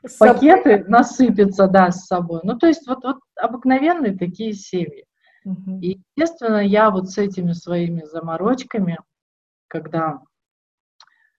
[0.07, 2.41] э, пакеты насыпятся, да, с собой.
[2.43, 5.05] Ну, то есть вот, вот обыкновенные такие семьи.
[5.45, 5.79] Угу.
[5.81, 8.99] И, естественно, я вот с этими своими заморочками,
[9.69, 10.21] когда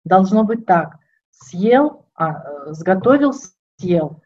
[0.06, 0.98] должно быть так,
[1.30, 3.34] съел, а, э, сготовил,
[3.78, 4.22] съел.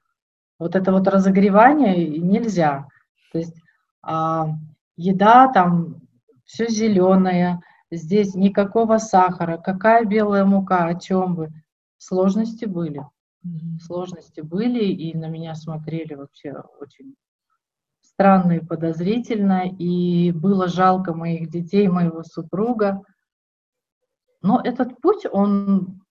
[0.60, 2.88] Вот это вот разогревание нельзя.
[3.32, 3.56] То есть
[4.04, 4.50] а,
[4.96, 6.02] еда там
[6.46, 11.50] все зеленое, здесь никакого сахара, какая белая мука, о чем вы.
[11.98, 13.06] Сложности были.
[13.82, 17.16] Сложности были, и на меня смотрели вообще очень
[18.02, 23.02] странно и подозрительно, и было жалко моих детей, моего супруга.
[24.44, 26.02] Но этот путь, он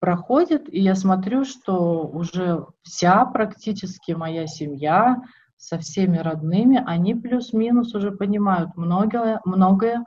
[0.00, 5.22] проходит, и я смотрю, что уже вся практически моя семья
[5.56, 10.04] со всеми родными, они плюс-минус уже понимают многое, многое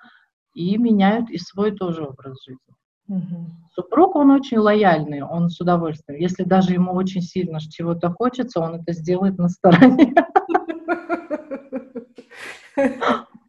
[0.54, 2.76] и меняют и свой тоже образ жизни.
[3.12, 3.46] Угу.
[3.74, 6.18] Супруг, он очень лояльный, он с удовольствием.
[6.20, 10.16] Если даже ему очень сильно чего-то хочется, он это сделает на стороне.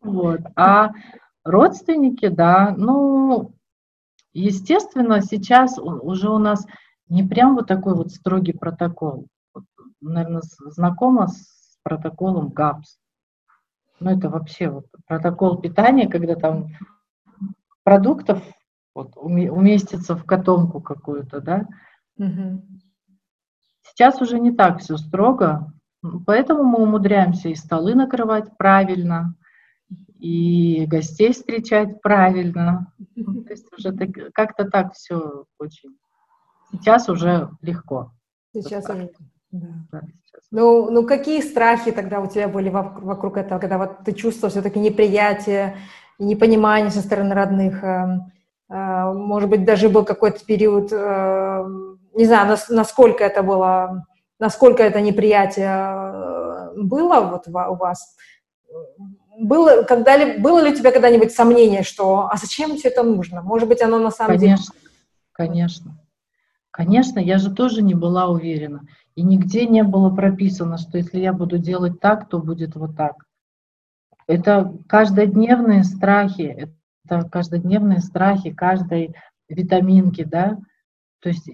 [0.02, 0.40] Вот.
[0.56, 0.90] А
[1.44, 3.52] родственники, да, ну,
[4.32, 6.66] естественно, сейчас уже у нас
[7.08, 9.28] не прям вот такой вот строгий протокол.
[9.54, 9.64] Вот,
[10.00, 12.98] наверное, знакома с протоколом ГАПС.
[14.00, 16.66] Ну, это вообще вот протокол питания, когда там
[17.84, 18.42] продуктов
[18.94, 21.66] вот, уместиться в котомку какую-то, да.
[22.18, 22.62] Угу.
[23.82, 25.72] Сейчас уже не так все строго,
[26.26, 29.34] поэтому мы умудряемся и столы накрывать правильно,
[30.18, 32.92] и гостей встречать правильно.
[33.16, 33.92] То есть уже
[34.32, 35.96] как-то так все очень.
[36.70, 38.12] Сейчас уже легко.
[38.54, 39.10] Сейчас уже.
[39.50, 39.66] Да.
[39.90, 40.42] Да, сейчас.
[40.50, 44.50] Ну, ну, какие страхи тогда у тебя были вокруг, вокруг этого, когда вот ты чувствовал
[44.50, 45.76] все-таки неприятие
[46.18, 47.84] непонимание со стороны родных?
[48.72, 51.64] Э, может быть, даже был какой-то период, э,
[52.14, 54.06] не знаю, насколько это было,
[54.38, 58.16] насколько это неприятие э, было вот у вас.
[59.38, 63.42] Было, когда ли, было ли у тебя когда-нибудь сомнение, что «а зачем все это нужно?»
[63.42, 64.88] Может быть, оно на самом конечно, деле...
[65.32, 65.98] Конечно,
[66.70, 67.18] конечно.
[67.18, 68.82] я же тоже не была уверена.
[69.14, 73.16] И нигде не было прописано, что если я буду делать так, то будет вот так.
[74.26, 76.72] Это каждодневные страхи,
[77.20, 79.14] это каждодневные страхи каждой
[79.48, 80.58] витаминки, да.
[81.20, 81.48] То есть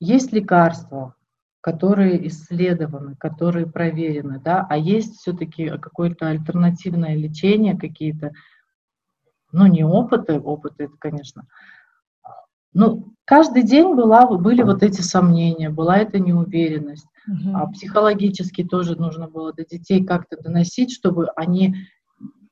[0.00, 1.14] есть лекарства,
[1.60, 8.32] которые исследованы, которые проверены, да, а есть все-таки какое-то альтернативное лечение, какие-то,
[9.52, 11.46] ну, не опыты, опыты это, конечно,
[12.74, 17.06] ну, каждый день была, были вот эти сомнения, была эта неуверенность.
[17.26, 17.56] Угу.
[17.56, 21.76] А психологически тоже нужно было до детей как-то доносить, чтобы они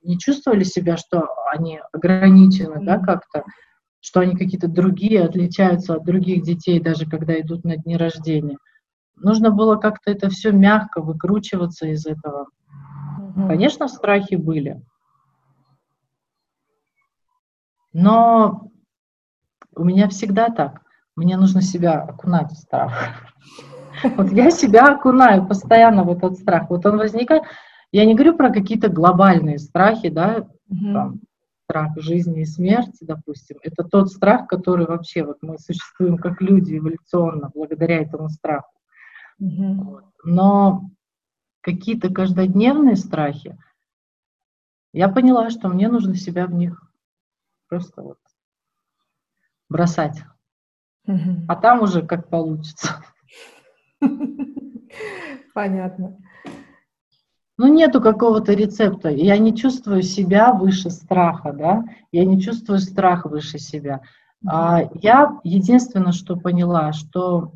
[0.02, 3.44] не чувствовали себя, что они ограничены, да, как-то.
[4.00, 8.58] что они какие-то другие, отличаются от других детей, даже когда идут на дни рождения.
[9.14, 12.48] Нужно было как-то это все мягко выкручиваться из этого.
[13.36, 13.46] Угу.
[13.46, 14.82] Конечно, страхи были.
[17.92, 18.72] Но
[19.76, 20.82] у меня всегда так.
[21.14, 22.92] Мне нужно себя окунать в страх.
[24.16, 26.70] Вот я себя окунаю постоянно в этот страх.
[26.70, 27.42] Вот он возникает.
[27.92, 31.20] Я не говорю про какие-то глобальные страхи, да, там,
[31.64, 36.76] страх жизни и смерти, допустим, это тот страх, который вообще вот мы существуем как люди
[36.76, 38.72] эволюционно благодаря этому страху.
[39.40, 39.74] Mm-hmm.
[39.76, 40.04] Вот.
[40.24, 40.90] Но
[41.60, 43.58] какие-то каждодневные страхи,
[44.92, 46.82] я поняла, что мне нужно себя в них
[47.68, 48.18] просто вот
[49.68, 50.22] бросать.
[51.08, 51.44] Mm-hmm.
[51.48, 53.02] А там уже как получится.
[55.54, 56.18] Понятно.
[57.58, 59.10] Ну, нету какого-то рецепта.
[59.10, 64.02] Я не чувствую себя выше страха, да, я не чувствую страх выше себя.
[64.46, 67.52] А я единственное, что поняла, что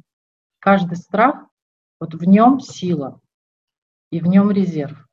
[0.58, 1.46] каждый страх,
[1.98, 3.20] вот в нем сила
[4.10, 5.08] и в нем резерв.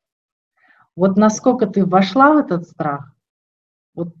[0.96, 3.12] Вот насколько ты вошла в этот страх,
[3.94, 4.14] вот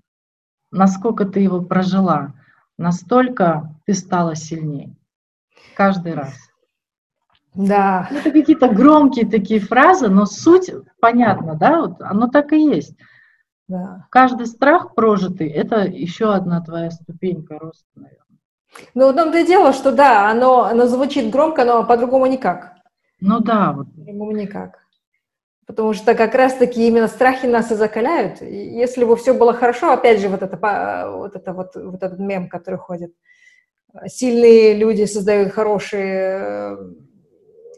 [0.72, 2.34] насколько ты его прожила,
[2.78, 4.96] настолько ты стала сильнее.
[5.76, 6.34] Каждый раз.
[7.54, 8.08] Да.
[8.10, 12.96] Ну, это какие-то громкие такие фразы, но суть понятна, да, вот оно так и есть.
[13.68, 14.06] Да.
[14.10, 18.18] Каждый страх прожитый– это еще одна твоя ступенька роста, наверное.
[18.94, 22.74] Ну, в том-то и дело, что да, оно, оно звучит громко, но по-другому никак.
[23.20, 23.72] Ну да.
[23.72, 23.86] Вот.
[23.94, 24.80] По-другому никак.
[25.66, 28.42] Потому что как раз-таки именно страхи нас и закаляют.
[28.42, 30.58] И если бы все было хорошо, опять же, вот это
[31.10, 33.14] вот, это вот, вот этот мем, который ходит.
[34.06, 36.76] Сильные люди создают хорошие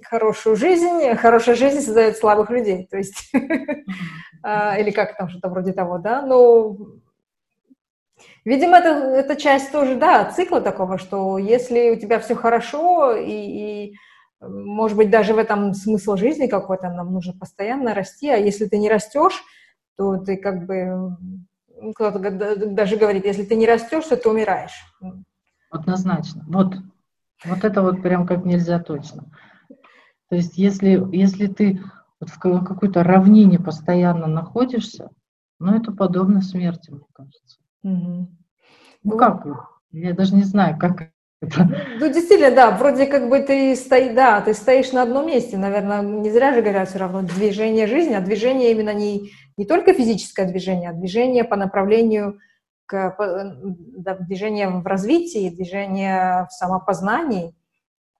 [0.08, 3.32] хорошую жизнь, хорошая жизнь создает слабых людей, то есть,
[4.42, 7.00] а, или как там, что-то вроде того, да, ну,
[8.44, 13.30] видимо, это, это часть тоже, да, цикла такого, что если у тебя все хорошо, и,
[13.30, 13.94] и
[14.40, 18.78] может быть, даже в этом смысл жизни какой-то, нам нужно постоянно расти, а если ты
[18.78, 19.42] не растешь,
[19.96, 21.16] то ты как бы,
[21.80, 24.94] ну, кто-то даже говорит, если ты не растешь, то ты умираешь.
[25.70, 26.44] Однозначно.
[26.48, 26.74] Вот,
[27.44, 29.24] вот это вот прям как нельзя точно.
[30.28, 31.82] То есть если, если ты
[32.20, 35.10] вот в какой-то равнине постоянно находишься,
[35.58, 37.58] ну это подобно смерти, мне кажется.
[37.82, 38.28] Угу.
[39.04, 39.46] Ну как?
[39.92, 41.10] Я даже не знаю, как
[41.40, 41.84] это.
[42.00, 46.02] Ну, действительно, да, вроде как бы ты стоишь, да, ты стоишь на одном месте, наверное,
[46.02, 50.46] не зря же говорят все равно движение жизни, а движение именно не, не только физическое
[50.46, 52.40] движение, а движение по направлению
[52.86, 57.54] к да, движение в развитии, движение в самопознании–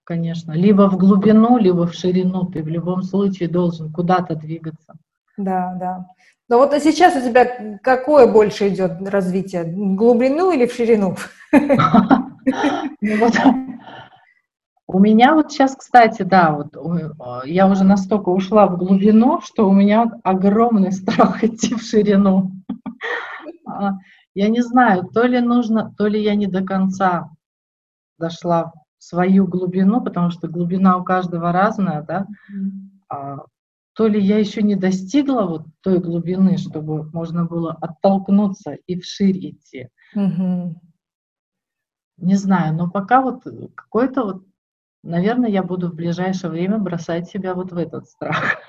[0.07, 0.53] конечно.
[0.53, 2.47] Либо в глубину, либо в ширину.
[2.47, 4.95] Ты в любом случае должен куда-то двигаться.
[5.37, 6.07] Да, да.
[6.49, 9.65] Но вот а сейчас у тебя какое больше идет развитие?
[9.65, 11.17] В глубину или в ширину?
[11.53, 13.31] Ну
[14.89, 16.77] у меня вот сейчас, кстати, да, вот
[17.45, 22.53] я уже настолько ушла в глубину, что у меня огромный страх идти в ширину.
[23.67, 23.95] А,
[24.35, 27.31] я не знаю, то ли нужно, то ли я не до конца
[28.19, 28.73] дошла
[29.07, 32.27] свою глубину, потому что глубина у каждого разная, да,
[33.09, 33.45] а,
[33.93, 39.51] то ли я еще не достигла вот той глубины, чтобы можно было оттолкнуться и вширь
[39.51, 39.91] идти.
[40.17, 40.75] Mm-hmm.
[42.17, 43.45] Не знаю, но пока вот
[43.77, 44.47] какой-то вот,
[45.05, 48.59] наверное, я буду в ближайшее время бросать себя вот в этот страх.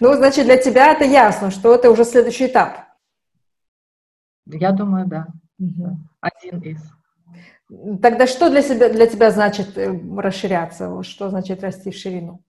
[0.00, 2.86] Ну, значит, для тебя это ясно, что это уже следующий этап.
[4.46, 5.26] Я думаю, да.
[6.20, 6.80] Один из.
[7.68, 11.02] Тогда что для, себя, для тебя значит э, расширяться?
[11.02, 12.42] Что значит расти в ширину?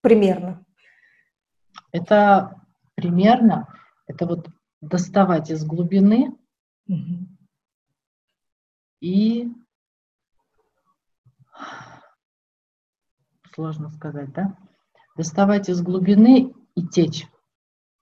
[0.00, 0.64] Примерно.
[1.92, 2.60] Это
[2.96, 3.68] примерно,
[4.06, 4.48] это вот
[4.80, 6.36] доставать из глубины
[6.88, 7.28] угу.
[9.00, 9.52] и
[13.54, 14.56] сложно сказать, да?
[15.16, 17.28] Доставать из глубины и течь.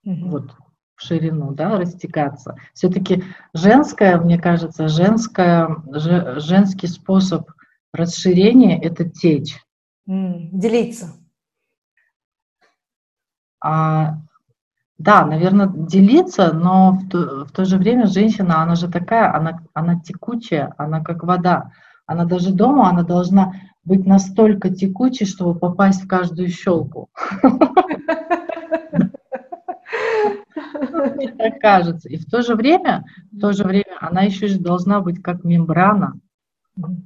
[0.05, 0.29] Угу.
[0.29, 0.55] Вот
[1.03, 2.55] ширину, да, растекаться.
[2.73, 3.23] Все-таки
[3.53, 5.83] женская, мне кажется, женская,
[6.39, 7.49] женский способ
[7.93, 9.59] расширения– это течь.
[10.09, 11.13] Mm, делиться.
[13.61, 14.17] А,
[14.97, 19.61] да, наверное, делиться, но в то, в то же время женщина, она же такая, она,
[19.73, 21.71] она текучая, она как вода.
[22.05, 23.53] Она даже дома, она должна
[23.85, 27.09] быть настолько текучей, чтобы попасть в каждую щелку.
[31.15, 32.09] Мне так кажется.
[32.09, 35.43] И в то же время, в то же время она еще же должна быть как
[35.43, 36.19] мембрана.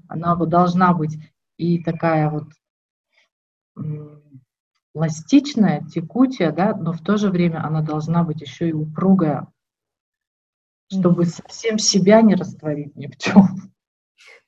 [0.07, 1.17] Она вот должна быть
[1.57, 2.49] и такая вот
[4.93, 9.47] пластичная, текучая, да, но в то же время она должна быть еще и упругая.
[10.89, 13.71] чтобы совсем себя не растворить ни в чем.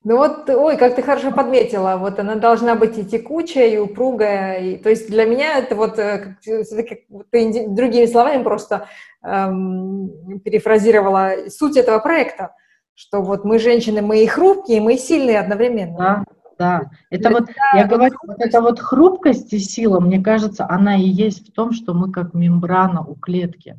[0.05, 4.59] Ну вот, ой, как ты хорошо подметила, вот она должна быть и текучая, и упругая,
[4.59, 6.99] и, то есть для меня это вот, э, как,
[7.31, 8.87] ты другими словами просто
[9.21, 12.55] эм, перефразировала суть этого проекта,
[12.95, 15.97] что вот мы женщины, мы и хрупкие, мы и сильные одновременно.
[15.97, 16.23] Да,
[16.57, 16.91] да.
[17.09, 21.49] Это вот, я говорю, вот эта вот хрупкость и сила, мне кажется, она и есть
[21.49, 23.77] в том, что мы как мембрана у клетки.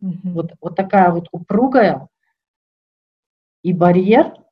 [0.00, 0.30] Угу.
[0.30, 2.06] Вот, вот такая вот упругая
[3.64, 4.32] и барьер–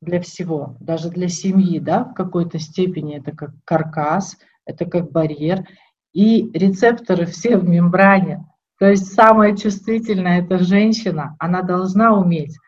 [0.00, 5.66] для всего, даже для семьи, да, в какой-то степени это как каркас, это как барьер,
[6.12, 8.46] и рецепторы все в мембране.
[8.78, 12.58] То есть самая чувствительная это женщина, она должна уметь,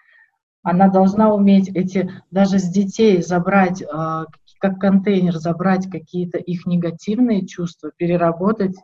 [0.63, 4.27] она должна уметь эти, даже с детей забрать, а,
[4.61, 8.77] как контейнер, забрать какие-то их негативные чувства, переработать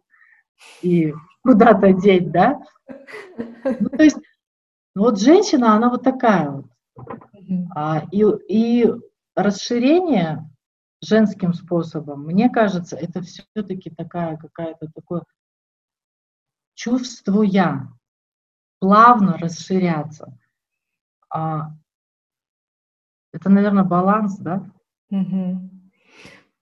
[0.83, 2.61] и куда-то деть, да?
[3.65, 4.19] Ну, то есть
[4.95, 6.67] вот женщина, она вот такая вот.
[7.75, 8.87] А, и, и
[9.35, 10.49] расширение
[11.03, 15.23] женским способом, мне кажется, это все-таки такая какая-то такое
[16.75, 17.89] чувствуя,
[18.79, 20.39] плавно расширяться.
[21.31, 21.73] А,
[23.33, 24.71] это, наверное, баланс, да?
[25.11, 25.71] Угу.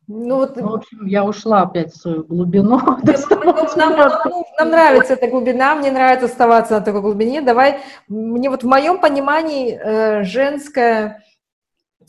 [0.09, 0.57] Ну, вот...
[0.57, 2.79] ну, в общем, я ушла опять в свою глубину.
[3.77, 4.13] Нам, нам,
[4.59, 7.43] нам нравится эта глубина, мне нравится оставаться на такой глубине.
[7.43, 11.25] Давай, мне вот в моем понимании э, женское,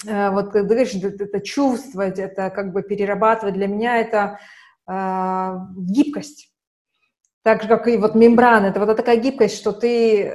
[0.05, 4.39] э, вот ты говоришь, это чувствовать, это как бы перерабатывать, для меня это
[4.87, 6.51] э, гибкость.
[7.43, 10.33] Так же, как и вот мембрана, это вот такая гибкость, что ты...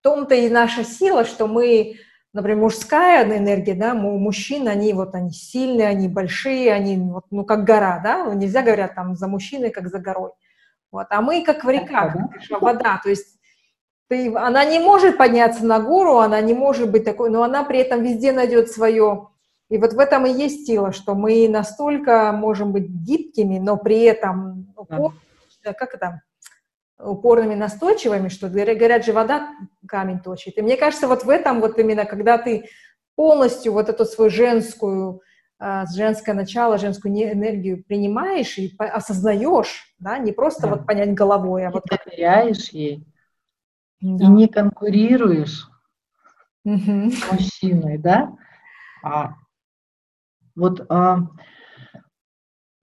[0.00, 1.96] В том-то и наша сила, что мы
[2.32, 7.44] например, мужская энергия, да, у мужчин, они вот, они сильные, они большие, они вот, ну,
[7.44, 10.32] как гора, да, ну, нельзя говорить там за мужчиной, как за горой.
[10.92, 12.14] Вот, а мы как в реках,
[12.48, 13.38] как вода, то есть
[14.08, 17.78] ты, она не может подняться на гору, она не может быть такой, но она при
[17.78, 19.28] этом везде найдет свое.
[19.68, 24.02] И вот в этом и есть сила, что мы настолько можем быть гибкими, но при
[24.02, 25.12] этом, ну,
[25.62, 26.22] как это,
[27.02, 29.48] упорными, настойчивыми, что говорят же, вода
[29.86, 30.58] камень точит.
[30.58, 32.68] И мне кажется, вот в этом вот именно, когда ты
[33.14, 35.22] полностью вот эту свою женскую,
[35.58, 40.68] а, женское начало, женскую энергию принимаешь и осознаешь, да, не просто да.
[40.68, 41.84] вот понять головой, а и вот...
[41.84, 43.06] доверяешь ей,
[44.00, 44.24] да.
[44.24, 45.68] и не конкурируешь
[46.64, 47.10] угу.
[47.10, 48.34] с мужчиной, да,
[49.02, 49.34] а
[50.56, 51.18] вот а,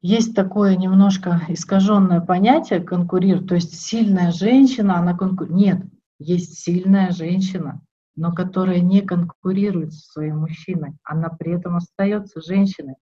[0.01, 5.57] есть такое немножко искаженное понятие конкурир, то есть сильная женщина, она конкурирует.
[5.57, 5.81] Нет,
[6.19, 7.81] есть сильная женщина,
[8.15, 12.95] но которая не конкурирует со своим мужчиной, она при этом остается женщиной.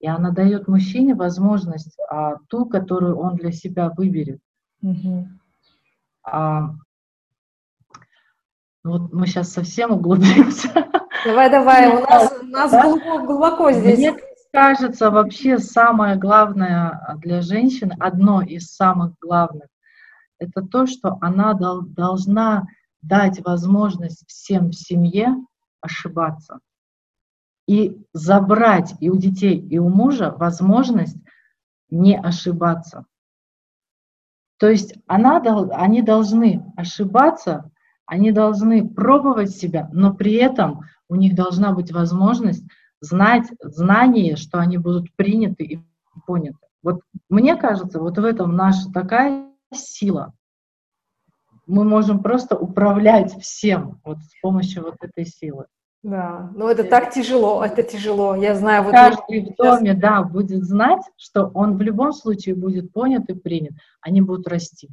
[0.00, 4.40] И она дает мужчине возможность а, ту, которую он для себя выберет.
[4.82, 5.28] Угу.
[6.24, 6.74] А,
[8.82, 10.70] вот мы сейчас совсем углубимся.
[11.24, 13.98] Давай, давай, у нас, у нас глубоко, глубоко здесь.
[13.98, 14.16] Мне
[14.52, 19.68] кажется, вообще самое главное для женщины, одно из самых главных,
[20.38, 22.66] это то, что она дол- должна
[23.02, 25.36] дать возможность всем в семье
[25.80, 26.60] ошибаться
[27.66, 31.16] и забрать и у детей, и у мужа возможность
[31.88, 33.06] не ошибаться.
[34.58, 35.40] То есть она,
[35.72, 37.70] они должны ошибаться,
[38.06, 42.64] они должны пробовать себя, но при этом у них должна быть возможность
[43.00, 45.80] знать, знание, что они будут приняты и
[46.26, 46.58] поняты.
[46.82, 50.32] Вот мне кажется, вот в этом наша такая сила.
[51.66, 55.66] Мы можем просто управлять всем вот с помощью вот этой силы.
[56.02, 58.34] Да, но это так тяжело, это тяжело.
[58.34, 62.90] Я знаю, вот каждый в доме, да, будет знать, что он в любом случае будет
[62.92, 63.74] понят и принят.
[64.00, 64.88] Они будут расти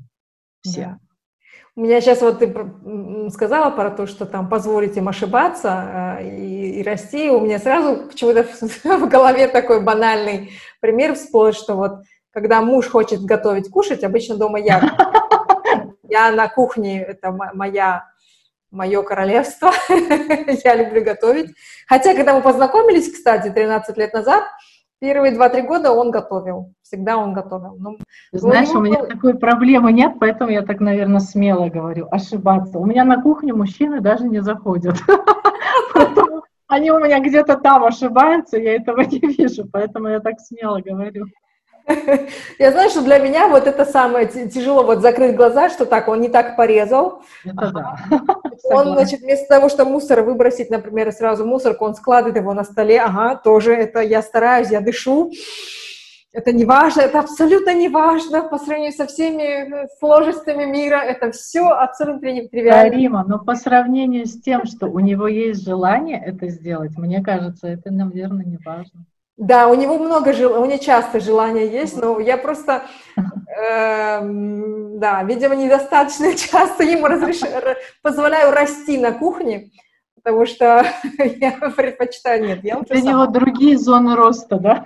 [0.61, 0.81] все.
[0.81, 0.99] Да.
[1.77, 2.51] Меня сейчас вот ты
[3.29, 7.29] сказала про то, что там позволить им ошибаться э, и, и расти.
[7.29, 11.99] У меня сразу почему-то в голове такой банальный пример всплыл, что вот
[12.31, 14.81] когда муж хочет готовить кушать, обычно дома я.
[16.09, 18.05] Я на кухне, это моя,
[18.71, 21.53] мое королевство, я люблю готовить.
[21.85, 24.45] Хотя, когда мы познакомились, кстати, 13 лет назад,
[24.99, 27.77] Первые два-три года он готовил, всегда он готовил.
[27.77, 27.97] Ну,
[28.31, 32.79] Знаешь, у меня такой проблемы нет, поэтому я так, наверное, смело говорю, ошибаться.
[32.79, 34.95] У меня на кухне мужчины даже не заходят.
[36.67, 41.27] Они у меня где-то там ошибаются, я этого не вижу, поэтому я так смело говорю.
[42.59, 46.19] Я знаю, что для меня вот это самое тяжело, вот закрыть глаза, что так, он
[46.19, 47.21] не так порезал.
[47.45, 47.97] Это да.
[48.63, 52.99] Он, значит, вместо того, что мусор выбросить, например, сразу мусорку, он складывает его на столе,
[52.99, 55.31] ага, тоже это я стараюсь, я дышу.
[56.33, 61.31] это не важно, это абсолютно не важно по сравнению со всеми э, сложностями мира, это
[61.31, 62.93] все абсолютно тривиально.
[62.93, 67.67] Рима, но по сравнению с тем, что у него есть желание это сделать, мне кажется,
[67.67, 69.05] это, наверное, не важно.
[69.37, 70.59] Да, у него много жел...
[70.59, 72.85] у него часто желания есть, но я просто,
[73.15, 77.41] э, да, видимо, недостаточно часто ему разреш...
[78.01, 79.69] позволяю расти на кухне,
[80.15, 80.83] потому что
[81.19, 82.63] я предпочитаю нет.
[82.63, 84.83] Я Для него другие зоны роста, да?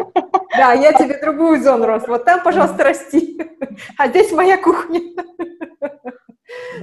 [0.58, 2.12] Да, я тебе другую зону роста.
[2.12, 3.42] Вот там, пожалуйста, расти.
[3.98, 5.00] А здесь моя кухня.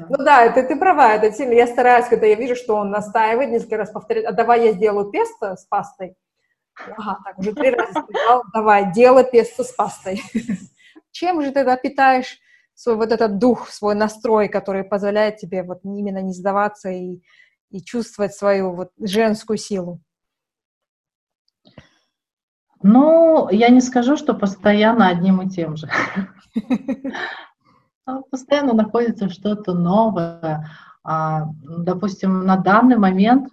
[0.09, 1.53] Ну да, это ты права, это сильно.
[1.53, 5.11] Я стараюсь, когда я вижу, что он настаивает, несколько раз повторяет, а давай я сделаю
[5.11, 6.16] песто с пастой.
[6.97, 10.22] Ага, так, уже три раза сказал, давай, делай песто с пастой.
[11.11, 12.39] Чем же ты тогда питаешь
[12.74, 17.20] свой вот этот дух, свой настрой, который позволяет тебе вот именно не сдаваться и,
[17.70, 20.01] и чувствовать свою вот женскую силу?
[22.83, 25.89] Ну, я не скажу, что постоянно одним и тем же.
[28.31, 30.70] Постоянно находится что-то новое.
[31.03, 33.49] А, допустим, на данный момент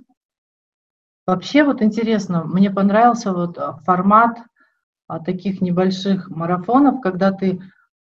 [1.25, 4.37] вообще вот интересно, мне понравился вот формат
[5.07, 7.61] а, таких небольших марафонов, когда ты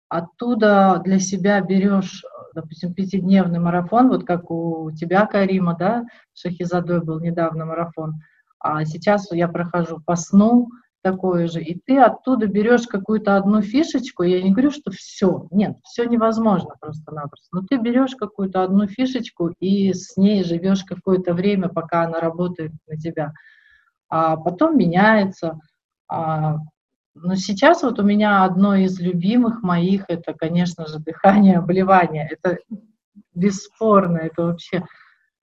[0.08, 6.04] оттуда для себя берешь, допустим, пятидневный марафон, вот как у тебя, Карима, да,
[6.34, 8.20] Шахизадой был недавно марафон,
[8.60, 10.68] а сейчас я прохожу по сну,
[11.04, 15.76] такое же, и ты оттуда берешь какую-то одну фишечку, я не говорю, что все, нет,
[15.84, 21.68] все невозможно просто-напросто, но ты берешь какую-то одну фишечку и с ней живешь какое-то время,
[21.68, 23.34] пока она работает на тебя,
[24.08, 25.60] а потом меняется.
[26.08, 26.56] А,
[27.14, 32.56] но сейчас вот у меня одно из любимых моих, это, конечно же, дыхание, обливание, это
[33.34, 34.86] бесспорно, это вообще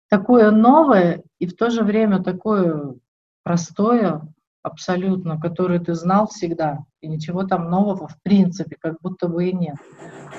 [0.09, 2.95] такое новое и в то же время такое
[3.43, 4.23] простое,
[4.63, 9.53] абсолютно, который ты знал всегда, и ничего там нового в принципе, как будто бы и
[9.53, 9.77] нет.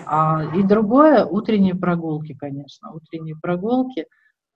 [0.05, 2.91] А, и другое— утренние прогулки, конечно.
[2.91, 4.05] Утренние прогулки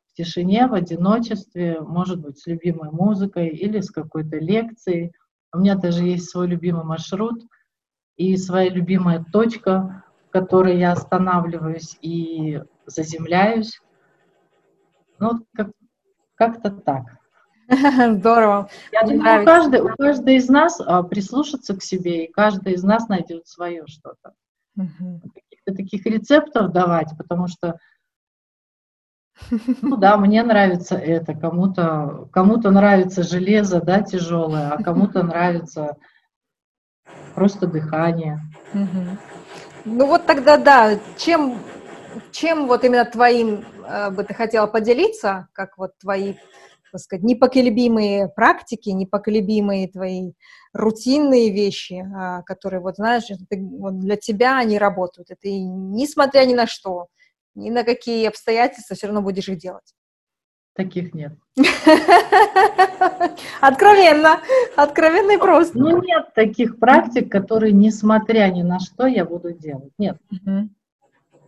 [0.08, 5.12] в тишине, в одиночестве, может быть, с любимой музыкой или с какой-то лекцией.
[5.54, 7.42] У меня даже есть свой любимый маршрут
[8.18, 13.82] и своя любимая точка, в которой я останавливаюсь и заземляюсь.
[15.20, 15.72] Ну, как,
[16.36, 17.18] как-то так.
[18.20, 18.70] Здорово.
[18.92, 22.74] Я Мне думаю, у каждой, у каждой из нас а, прислушаться к себе, и каждый
[22.74, 24.34] из нас найдет свое что-то.
[24.78, 25.22] Угу.
[25.34, 27.80] Каких-то таких рецептов давать, потому что,
[29.82, 35.98] ну да, мне нравится это, кому-то кому нравится железо, да, тяжелое, а кому-то нравится
[37.34, 38.42] просто дыхание.
[38.74, 39.18] Угу.
[39.86, 41.60] Ну вот тогда да, чем,
[42.32, 46.36] чем вот именно твоим э, бы ты хотела поделиться, как вот твои
[46.96, 50.32] так сказать, непоколебимые практики, непоколебимые твои
[50.74, 55.30] рутинные вещи, а, которые, вот знаешь, вот для тебя они работают.
[55.32, 57.08] И ты, несмотря ни на что,
[57.54, 59.94] ни на какие обстоятельства, все равно будешь их делать.
[60.74, 61.34] Таких нет.
[63.62, 64.40] Откровенно,
[64.76, 65.78] откровенно и просто.
[65.78, 69.92] Ну, нет таких практик, которые, несмотря ни на что, я буду делать.
[69.98, 70.18] Нет.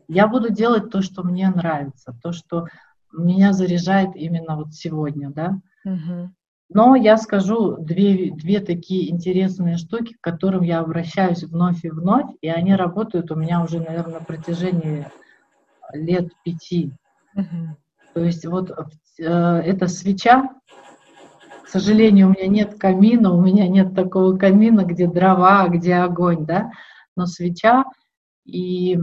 [0.09, 2.67] Я буду делать то, что мне нравится, то, что
[3.11, 5.59] меня заряжает именно вот сегодня, да.
[5.85, 6.31] Угу.
[6.69, 12.29] Но я скажу две, две такие интересные штуки, к которым я обращаюсь вновь и вновь,
[12.41, 15.07] и они работают у меня уже, наверное, на протяжении
[15.93, 16.91] лет пяти.
[17.35, 17.77] Угу.
[18.13, 20.49] То есть вот э, эта свеча,
[21.63, 26.45] к сожалению, у меня нет камина, у меня нет такого камина, где дрова, где огонь,
[26.45, 26.71] да,
[27.15, 27.85] но свеча,
[28.43, 28.97] и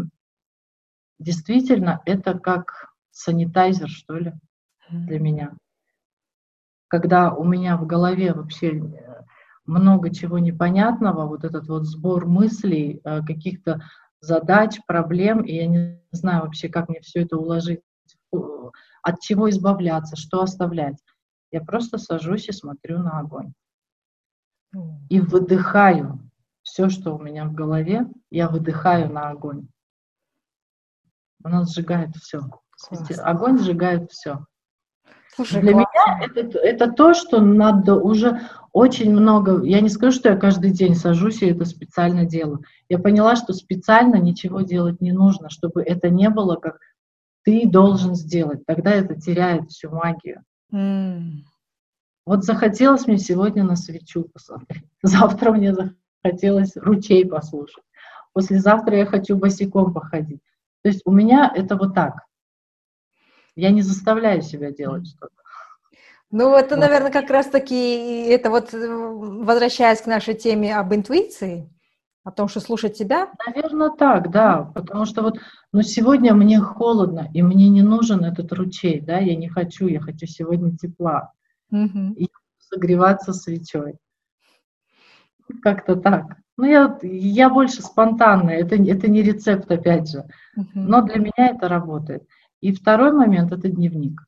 [1.18, 4.32] действительно это как санитайзер, что ли,
[4.90, 5.56] для меня.
[6.88, 9.24] Когда у меня в голове вообще э,
[9.64, 13.82] много чего непонятного, вот этот вот сбор мыслей, э, каких-то
[14.20, 17.80] задач, проблем, и я не знаю вообще, как мне все это уложить,
[19.02, 20.98] от чего избавляться, что оставлять.
[21.50, 23.52] Я просто сажусь и смотрю на огонь.
[25.08, 26.18] И выдыхаю
[26.62, 29.68] все, что у меня в голове, я выдыхаю на огонь.
[31.44, 32.40] Она сжигает все.
[32.88, 33.24] Классно.
[33.24, 34.44] Огонь сжигает все.
[35.34, 35.90] Слушай, Для классно.
[36.16, 38.40] меня это, это то, что надо уже
[38.72, 39.64] очень много.
[39.64, 42.62] Я не скажу, что я каждый день сажусь и это специально делаю.
[42.88, 46.78] Я поняла, что специально ничего делать не нужно, чтобы это не было как
[47.44, 48.64] ты должен сделать.
[48.66, 50.42] Тогда это теряет всю магию.
[50.72, 51.42] Mm.
[52.26, 54.84] Вот захотелось мне сегодня на свечу посмотреть.
[55.02, 57.84] Завтра мне захотелось ручей послушать.
[58.32, 60.40] Послезавтра я хочу босиком походить.
[60.82, 62.24] То есть у меня это вот так.
[63.56, 65.34] Я не заставляю себя делать что-то.
[66.30, 66.80] Ну, это, вот.
[66.80, 71.70] наверное, как раз-таки, это вот, возвращаясь к нашей теме об интуиции,
[72.24, 73.30] О том, что слушать тебя?
[73.46, 74.72] Наверное, так, да.
[74.74, 75.38] Потому что вот,
[75.72, 80.00] ну, сегодня мне холодно, и мне не нужен этот ручей, да, я не хочу, я
[80.00, 81.32] хочу сегодня тепла.
[81.70, 82.14] Угу.
[82.16, 82.28] И
[82.58, 83.94] согреваться свечой.
[85.62, 86.38] Как-то так.
[86.56, 90.24] Ну, я, я больше спонтанная, это, это не рецепт, опять же.
[90.56, 90.64] Uh-huh.
[90.74, 92.22] Но для меня это работает.
[92.64, 94.26] И второй момент– это дневник.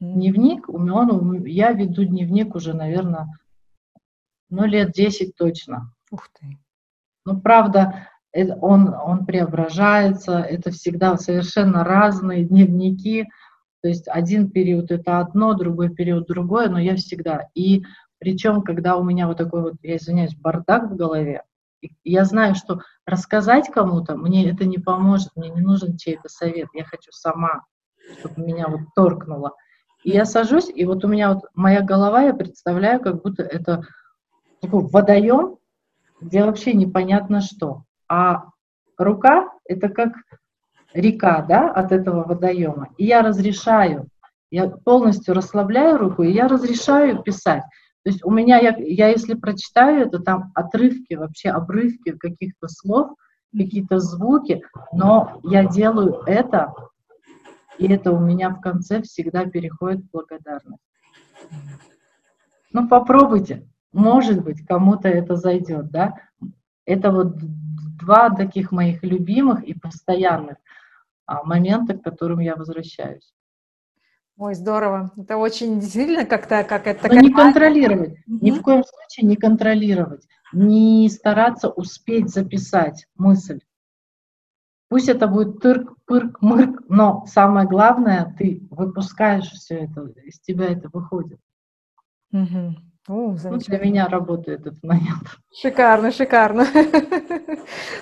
[0.00, 3.28] Дневник, он, я веду дневник уже, наверное,
[4.48, 5.92] ну, лет 10 точно.
[6.10, 6.58] Ух ты.
[7.26, 13.28] Ну, правда, он, он преображается, это всегда совершенно разные дневники.
[13.82, 17.48] То есть один период это одно, другой период другое, но я всегда.
[17.54, 17.82] И
[18.16, 21.42] причем, когда у меня вот такой вот, я извиняюсь, бардак в голове,
[22.02, 26.84] я знаю, что рассказать кому-то мне это не поможет, мне не нужен чей-то совет, я
[26.84, 27.64] хочу сама,
[28.18, 29.52] чтобы меня вот торкнуло.
[30.02, 33.82] И я сажусь, и вот у меня вот моя голова, я представляю, как будто это
[34.60, 35.56] такой водоем,
[36.20, 37.84] где вообще непонятно что.
[38.08, 38.44] А
[38.98, 40.12] рука— это как
[40.92, 42.88] река, да, от этого водоема.
[42.98, 44.08] И я разрешаю,
[44.50, 47.64] я полностью расслабляю руку, и я разрешаю писать.
[48.04, 53.14] То есть у меня, я, я если прочитаю это, там отрывки, вообще обрывки каких-то слов,
[53.56, 56.74] какие-то звуки, но я делаю это,
[57.78, 60.82] и это у меня в конце всегда переходит в благодарность.
[62.72, 63.68] Ну, попробуйте.
[63.92, 66.14] Может быть, кому-то это зайдет, да?
[66.84, 67.36] Это вот
[67.96, 70.56] два таких моих любимых и постоянных
[71.26, 73.32] а, момента, к которым я возвращаюсь.
[74.36, 75.12] Ой, здорово.
[75.16, 77.06] Это очень действительно как-то как это.
[77.08, 83.60] Но не контролировать, mm ни в коем случае не контролировать, не стараться успеть записать мысль.
[84.88, 90.66] Пусть это будет тырк, пырк, мырк, но самое главное, ты выпускаешь все это, из тебя
[90.66, 91.40] это выходит.
[92.32, 92.76] Угу.
[93.06, 95.38] О, ну, для меня работает этот момент.
[95.52, 96.66] Шикарно, шикарно.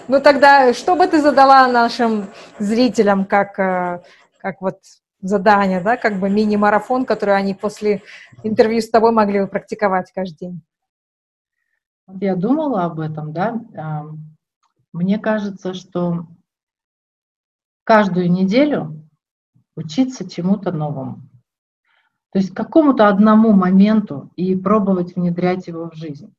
[0.09, 2.27] Ну тогда, что бы ты задала нашим
[2.59, 4.03] зрителям, как, э,
[4.39, 4.79] как вот
[5.21, 8.03] задание, да, как бы мини-марафон, который они после
[8.43, 10.63] интервью с тобой могли бы практиковать каждый день?
[12.21, 14.05] Я думала об этом, да.
[14.93, 16.27] Мне кажется, что
[17.85, 19.09] каждую неделю
[19.77, 21.23] учиться чему-то новому.
[22.33, 26.35] То есть какому-то одному моменту и пробовать внедрять его в жизнь.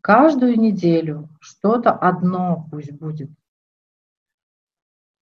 [0.00, 3.30] Каждую неделю что-то одно пусть будет.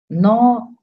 [0.08, 0.76] Но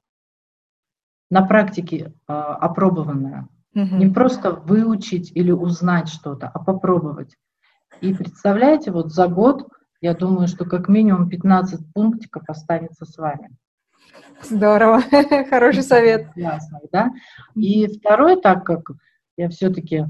[1.30, 3.48] на практике а, опробованное.
[3.74, 3.96] Угу.
[3.96, 7.36] Не просто выучить или узнать что-то, а попробовать.
[8.00, 9.68] И представляете, вот за год,
[10.04, 13.56] я думаю, что как минимум 15 пунктиков останется с вами.
[14.42, 15.00] Здорово,
[15.48, 16.26] хороший совет.
[16.36, 17.10] Ясно, да?
[17.54, 18.90] И второй, так как
[19.38, 20.04] я все-таки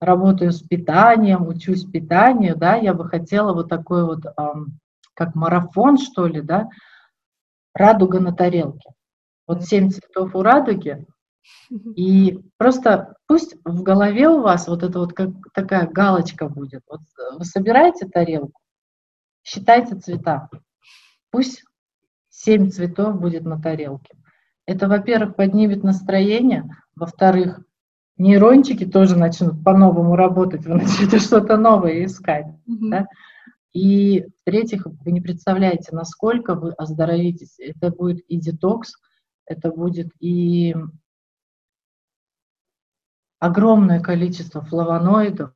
[0.00, 4.24] работаю с питанием, учусь питанию, да, я бы хотела вот такой вот,
[5.12, 6.70] как марафон, что ли, да,
[7.74, 8.92] радуга на тарелке.
[9.46, 11.06] Вот семь цветов у радуги.
[11.96, 16.80] И просто пусть в голове у вас вот это вот как такая галочка будет.
[16.88, 17.00] Вот
[17.38, 18.58] вы собираете тарелку,
[19.44, 20.48] считайте цвета.
[21.30, 21.62] Пусть
[22.30, 24.16] семь цветов будет на тарелке.
[24.66, 26.64] Это, во-первых, поднимет настроение,
[26.96, 27.60] во-вторых,
[28.16, 32.46] нейрончики тоже начнут по-новому работать, вы начнете что-то новое искать.
[32.46, 32.90] Mm-hmm.
[32.90, 33.06] Да?
[33.72, 37.58] И в-третьих, вы не представляете, насколько вы оздоровитесь.
[37.58, 38.94] Это будет и детокс,
[39.46, 40.74] это будет и
[43.40, 45.52] огромное количество флавоноидов,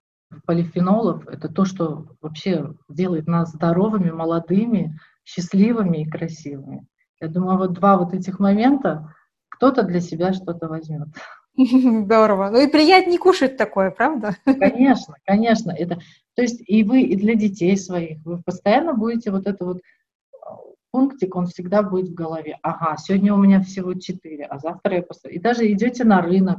[0.47, 1.26] полифенолов.
[1.29, 6.87] Это то, что вообще делает нас здоровыми, молодыми, счастливыми и красивыми.
[7.20, 9.14] Я думаю, вот два вот этих момента
[9.49, 11.09] кто-то для себя что-то возьмет.
[11.57, 12.51] Здорово.
[12.51, 14.37] Ну и приятнее кушать такое, правда?
[14.45, 15.72] Конечно, конечно.
[15.72, 15.99] Это,
[16.35, 19.81] то есть и вы, и для детей своих, вы постоянно будете вот это вот
[20.91, 22.59] пунктик, он всегда будет в голове.
[22.62, 25.37] Ага, сегодня у меня всего четыре, а завтра я поставлю.
[25.37, 26.59] И даже идете на рынок,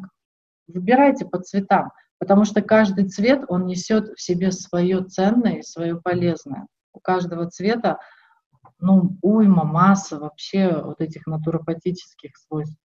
[0.68, 6.00] выбирайте по цветам, потому что каждый цвет, он несет в себе свое ценное и свое
[6.00, 6.68] полезное.
[6.94, 8.00] У каждого цвета,
[8.80, 12.78] ну, уйма, масса вообще вот этих натуропатических свойств.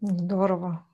[0.00, 0.84] Здорово.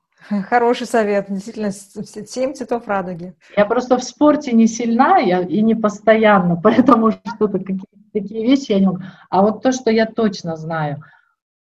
[0.49, 3.35] Хороший совет, действительно, семь цветов радуги.
[3.57, 7.81] Я просто в спорте не сильна я, и не постоянно, поэтому что-то какие
[8.13, 9.01] такие вещи я не могу.
[9.29, 11.03] А вот то, что я точно знаю,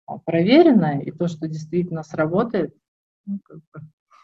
[0.06, 2.74] а, проверенное, и то, что действительно сработает,
[3.26, 3.82] ну, как бы,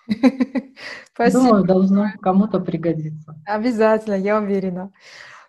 [1.13, 1.43] Спасибо.
[1.43, 3.35] думаю, должно кому-то пригодиться.
[3.45, 4.91] Обязательно, я уверена.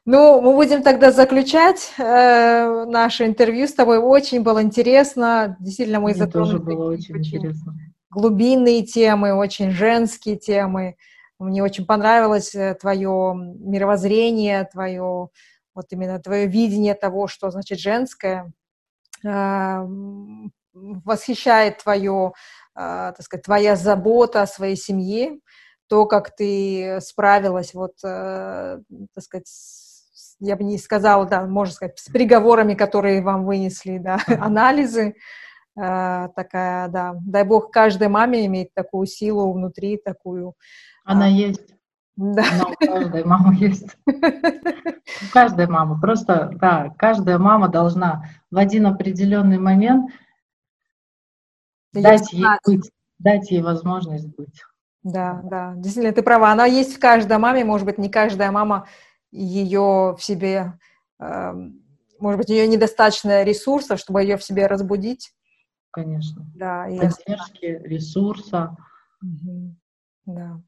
[0.05, 3.99] Ну, мы будем тогда заключать э, наше интервью с тобой.
[3.99, 5.57] Очень было интересно.
[5.61, 7.75] Действительно, мы Мне затронули тоже было очень, очень интересно.
[8.11, 10.97] глубинные темы, очень женские темы.
[11.39, 15.29] Мне очень понравилось э, твое мировоззрение, твое
[15.75, 18.53] вот именно твое видение того, что значит женское,
[19.25, 19.87] а,
[20.75, 22.33] восхищает твое,
[22.75, 25.39] так сказать, твоя забота о своей семье,
[25.89, 28.79] то, как ты справилась, вот, э,
[29.15, 29.47] так сказать,
[30.41, 35.15] я бы не сказала, да, можно сказать, с приговорами, которые вам вынесли, да, анализы,
[35.77, 40.55] э, такая, да, дай бог каждой маме иметь такую силу внутри, такую.
[41.05, 41.69] Она а, есть.
[42.15, 42.45] Да.
[42.53, 43.97] Она у каждой мамы есть.
[44.07, 45.99] У каждой мамы.
[45.99, 50.11] Просто, да, каждая мама должна в один определенный момент
[51.93, 54.63] дать ей быть, дать ей возможность быть.
[55.03, 56.53] Да, да, действительно, ты права.
[56.53, 58.87] Она есть в каждой маме, может быть, не каждая мама
[59.33, 60.79] ее в себе,
[61.19, 61.53] э,
[62.21, 65.33] может быть, ее недостаточно ресурсов, чтобы ее в себе разбудить.
[65.91, 66.47] Конечно.
[66.55, 68.77] Да, и Поддержки, ресурса.
[69.23, 69.77] Угу.
[70.27, 70.61] Да.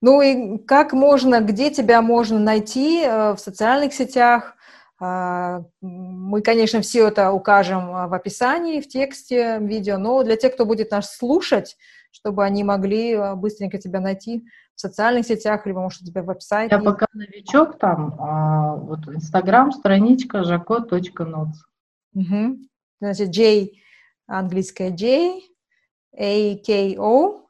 [0.00, 4.56] Ну и как можно, где тебя можно найти э, в социальных сетях?
[5.00, 10.64] Э, мы, конечно, все это укажем в описании, в тексте видео, но для тех, кто
[10.64, 11.76] будет нас слушать,
[12.10, 14.44] чтобы они могли э, быстренько тебя найти
[14.74, 16.70] в социальных сетях, либо, может, у тебя веб-сайт.
[16.70, 21.56] Я пока новичок там, а, вот Инстаграм, страничка jaco.notes.
[22.14, 22.58] Угу.
[23.00, 23.70] Значит, J,
[24.26, 25.40] английская J,
[26.16, 27.48] A, K, O,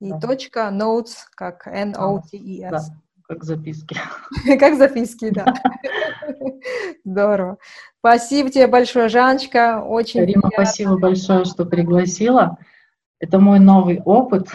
[0.00, 0.20] и да.
[0.20, 2.88] точка notes, как N-O-T-E-S.
[2.88, 2.96] Да,
[3.28, 3.96] как записки.
[4.58, 5.46] как записки, да.
[7.04, 7.58] Здорово.
[7.98, 9.82] Спасибо тебе большое, Жаночка.
[9.82, 12.58] Очень Рима, спасибо большое, что пригласила.
[13.18, 14.48] Это мой новый опыт.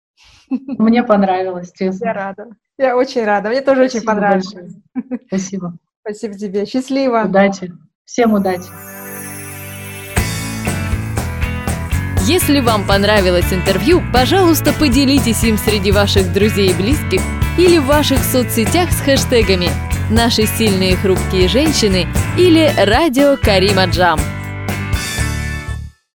[0.50, 2.06] Мне понравилось, честно.
[2.06, 2.48] Я рада.
[2.78, 3.48] Я очень рада.
[3.48, 4.52] Мне тоже Спасибо очень понравилось.
[4.52, 5.20] Большое.
[5.28, 5.78] Спасибо.
[6.00, 6.66] Спасибо тебе.
[6.66, 7.24] Счастливо.
[7.24, 7.72] Удачи.
[8.04, 8.95] Всем удачи.
[12.26, 17.20] Если вам понравилось интервью, пожалуйста, поделитесь им среди ваших друзей и близких
[17.56, 19.70] или в ваших соцсетях с хэштегами
[20.10, 24.18] «Наши сильные хрупкие женщины» или «Радио Карима Джам».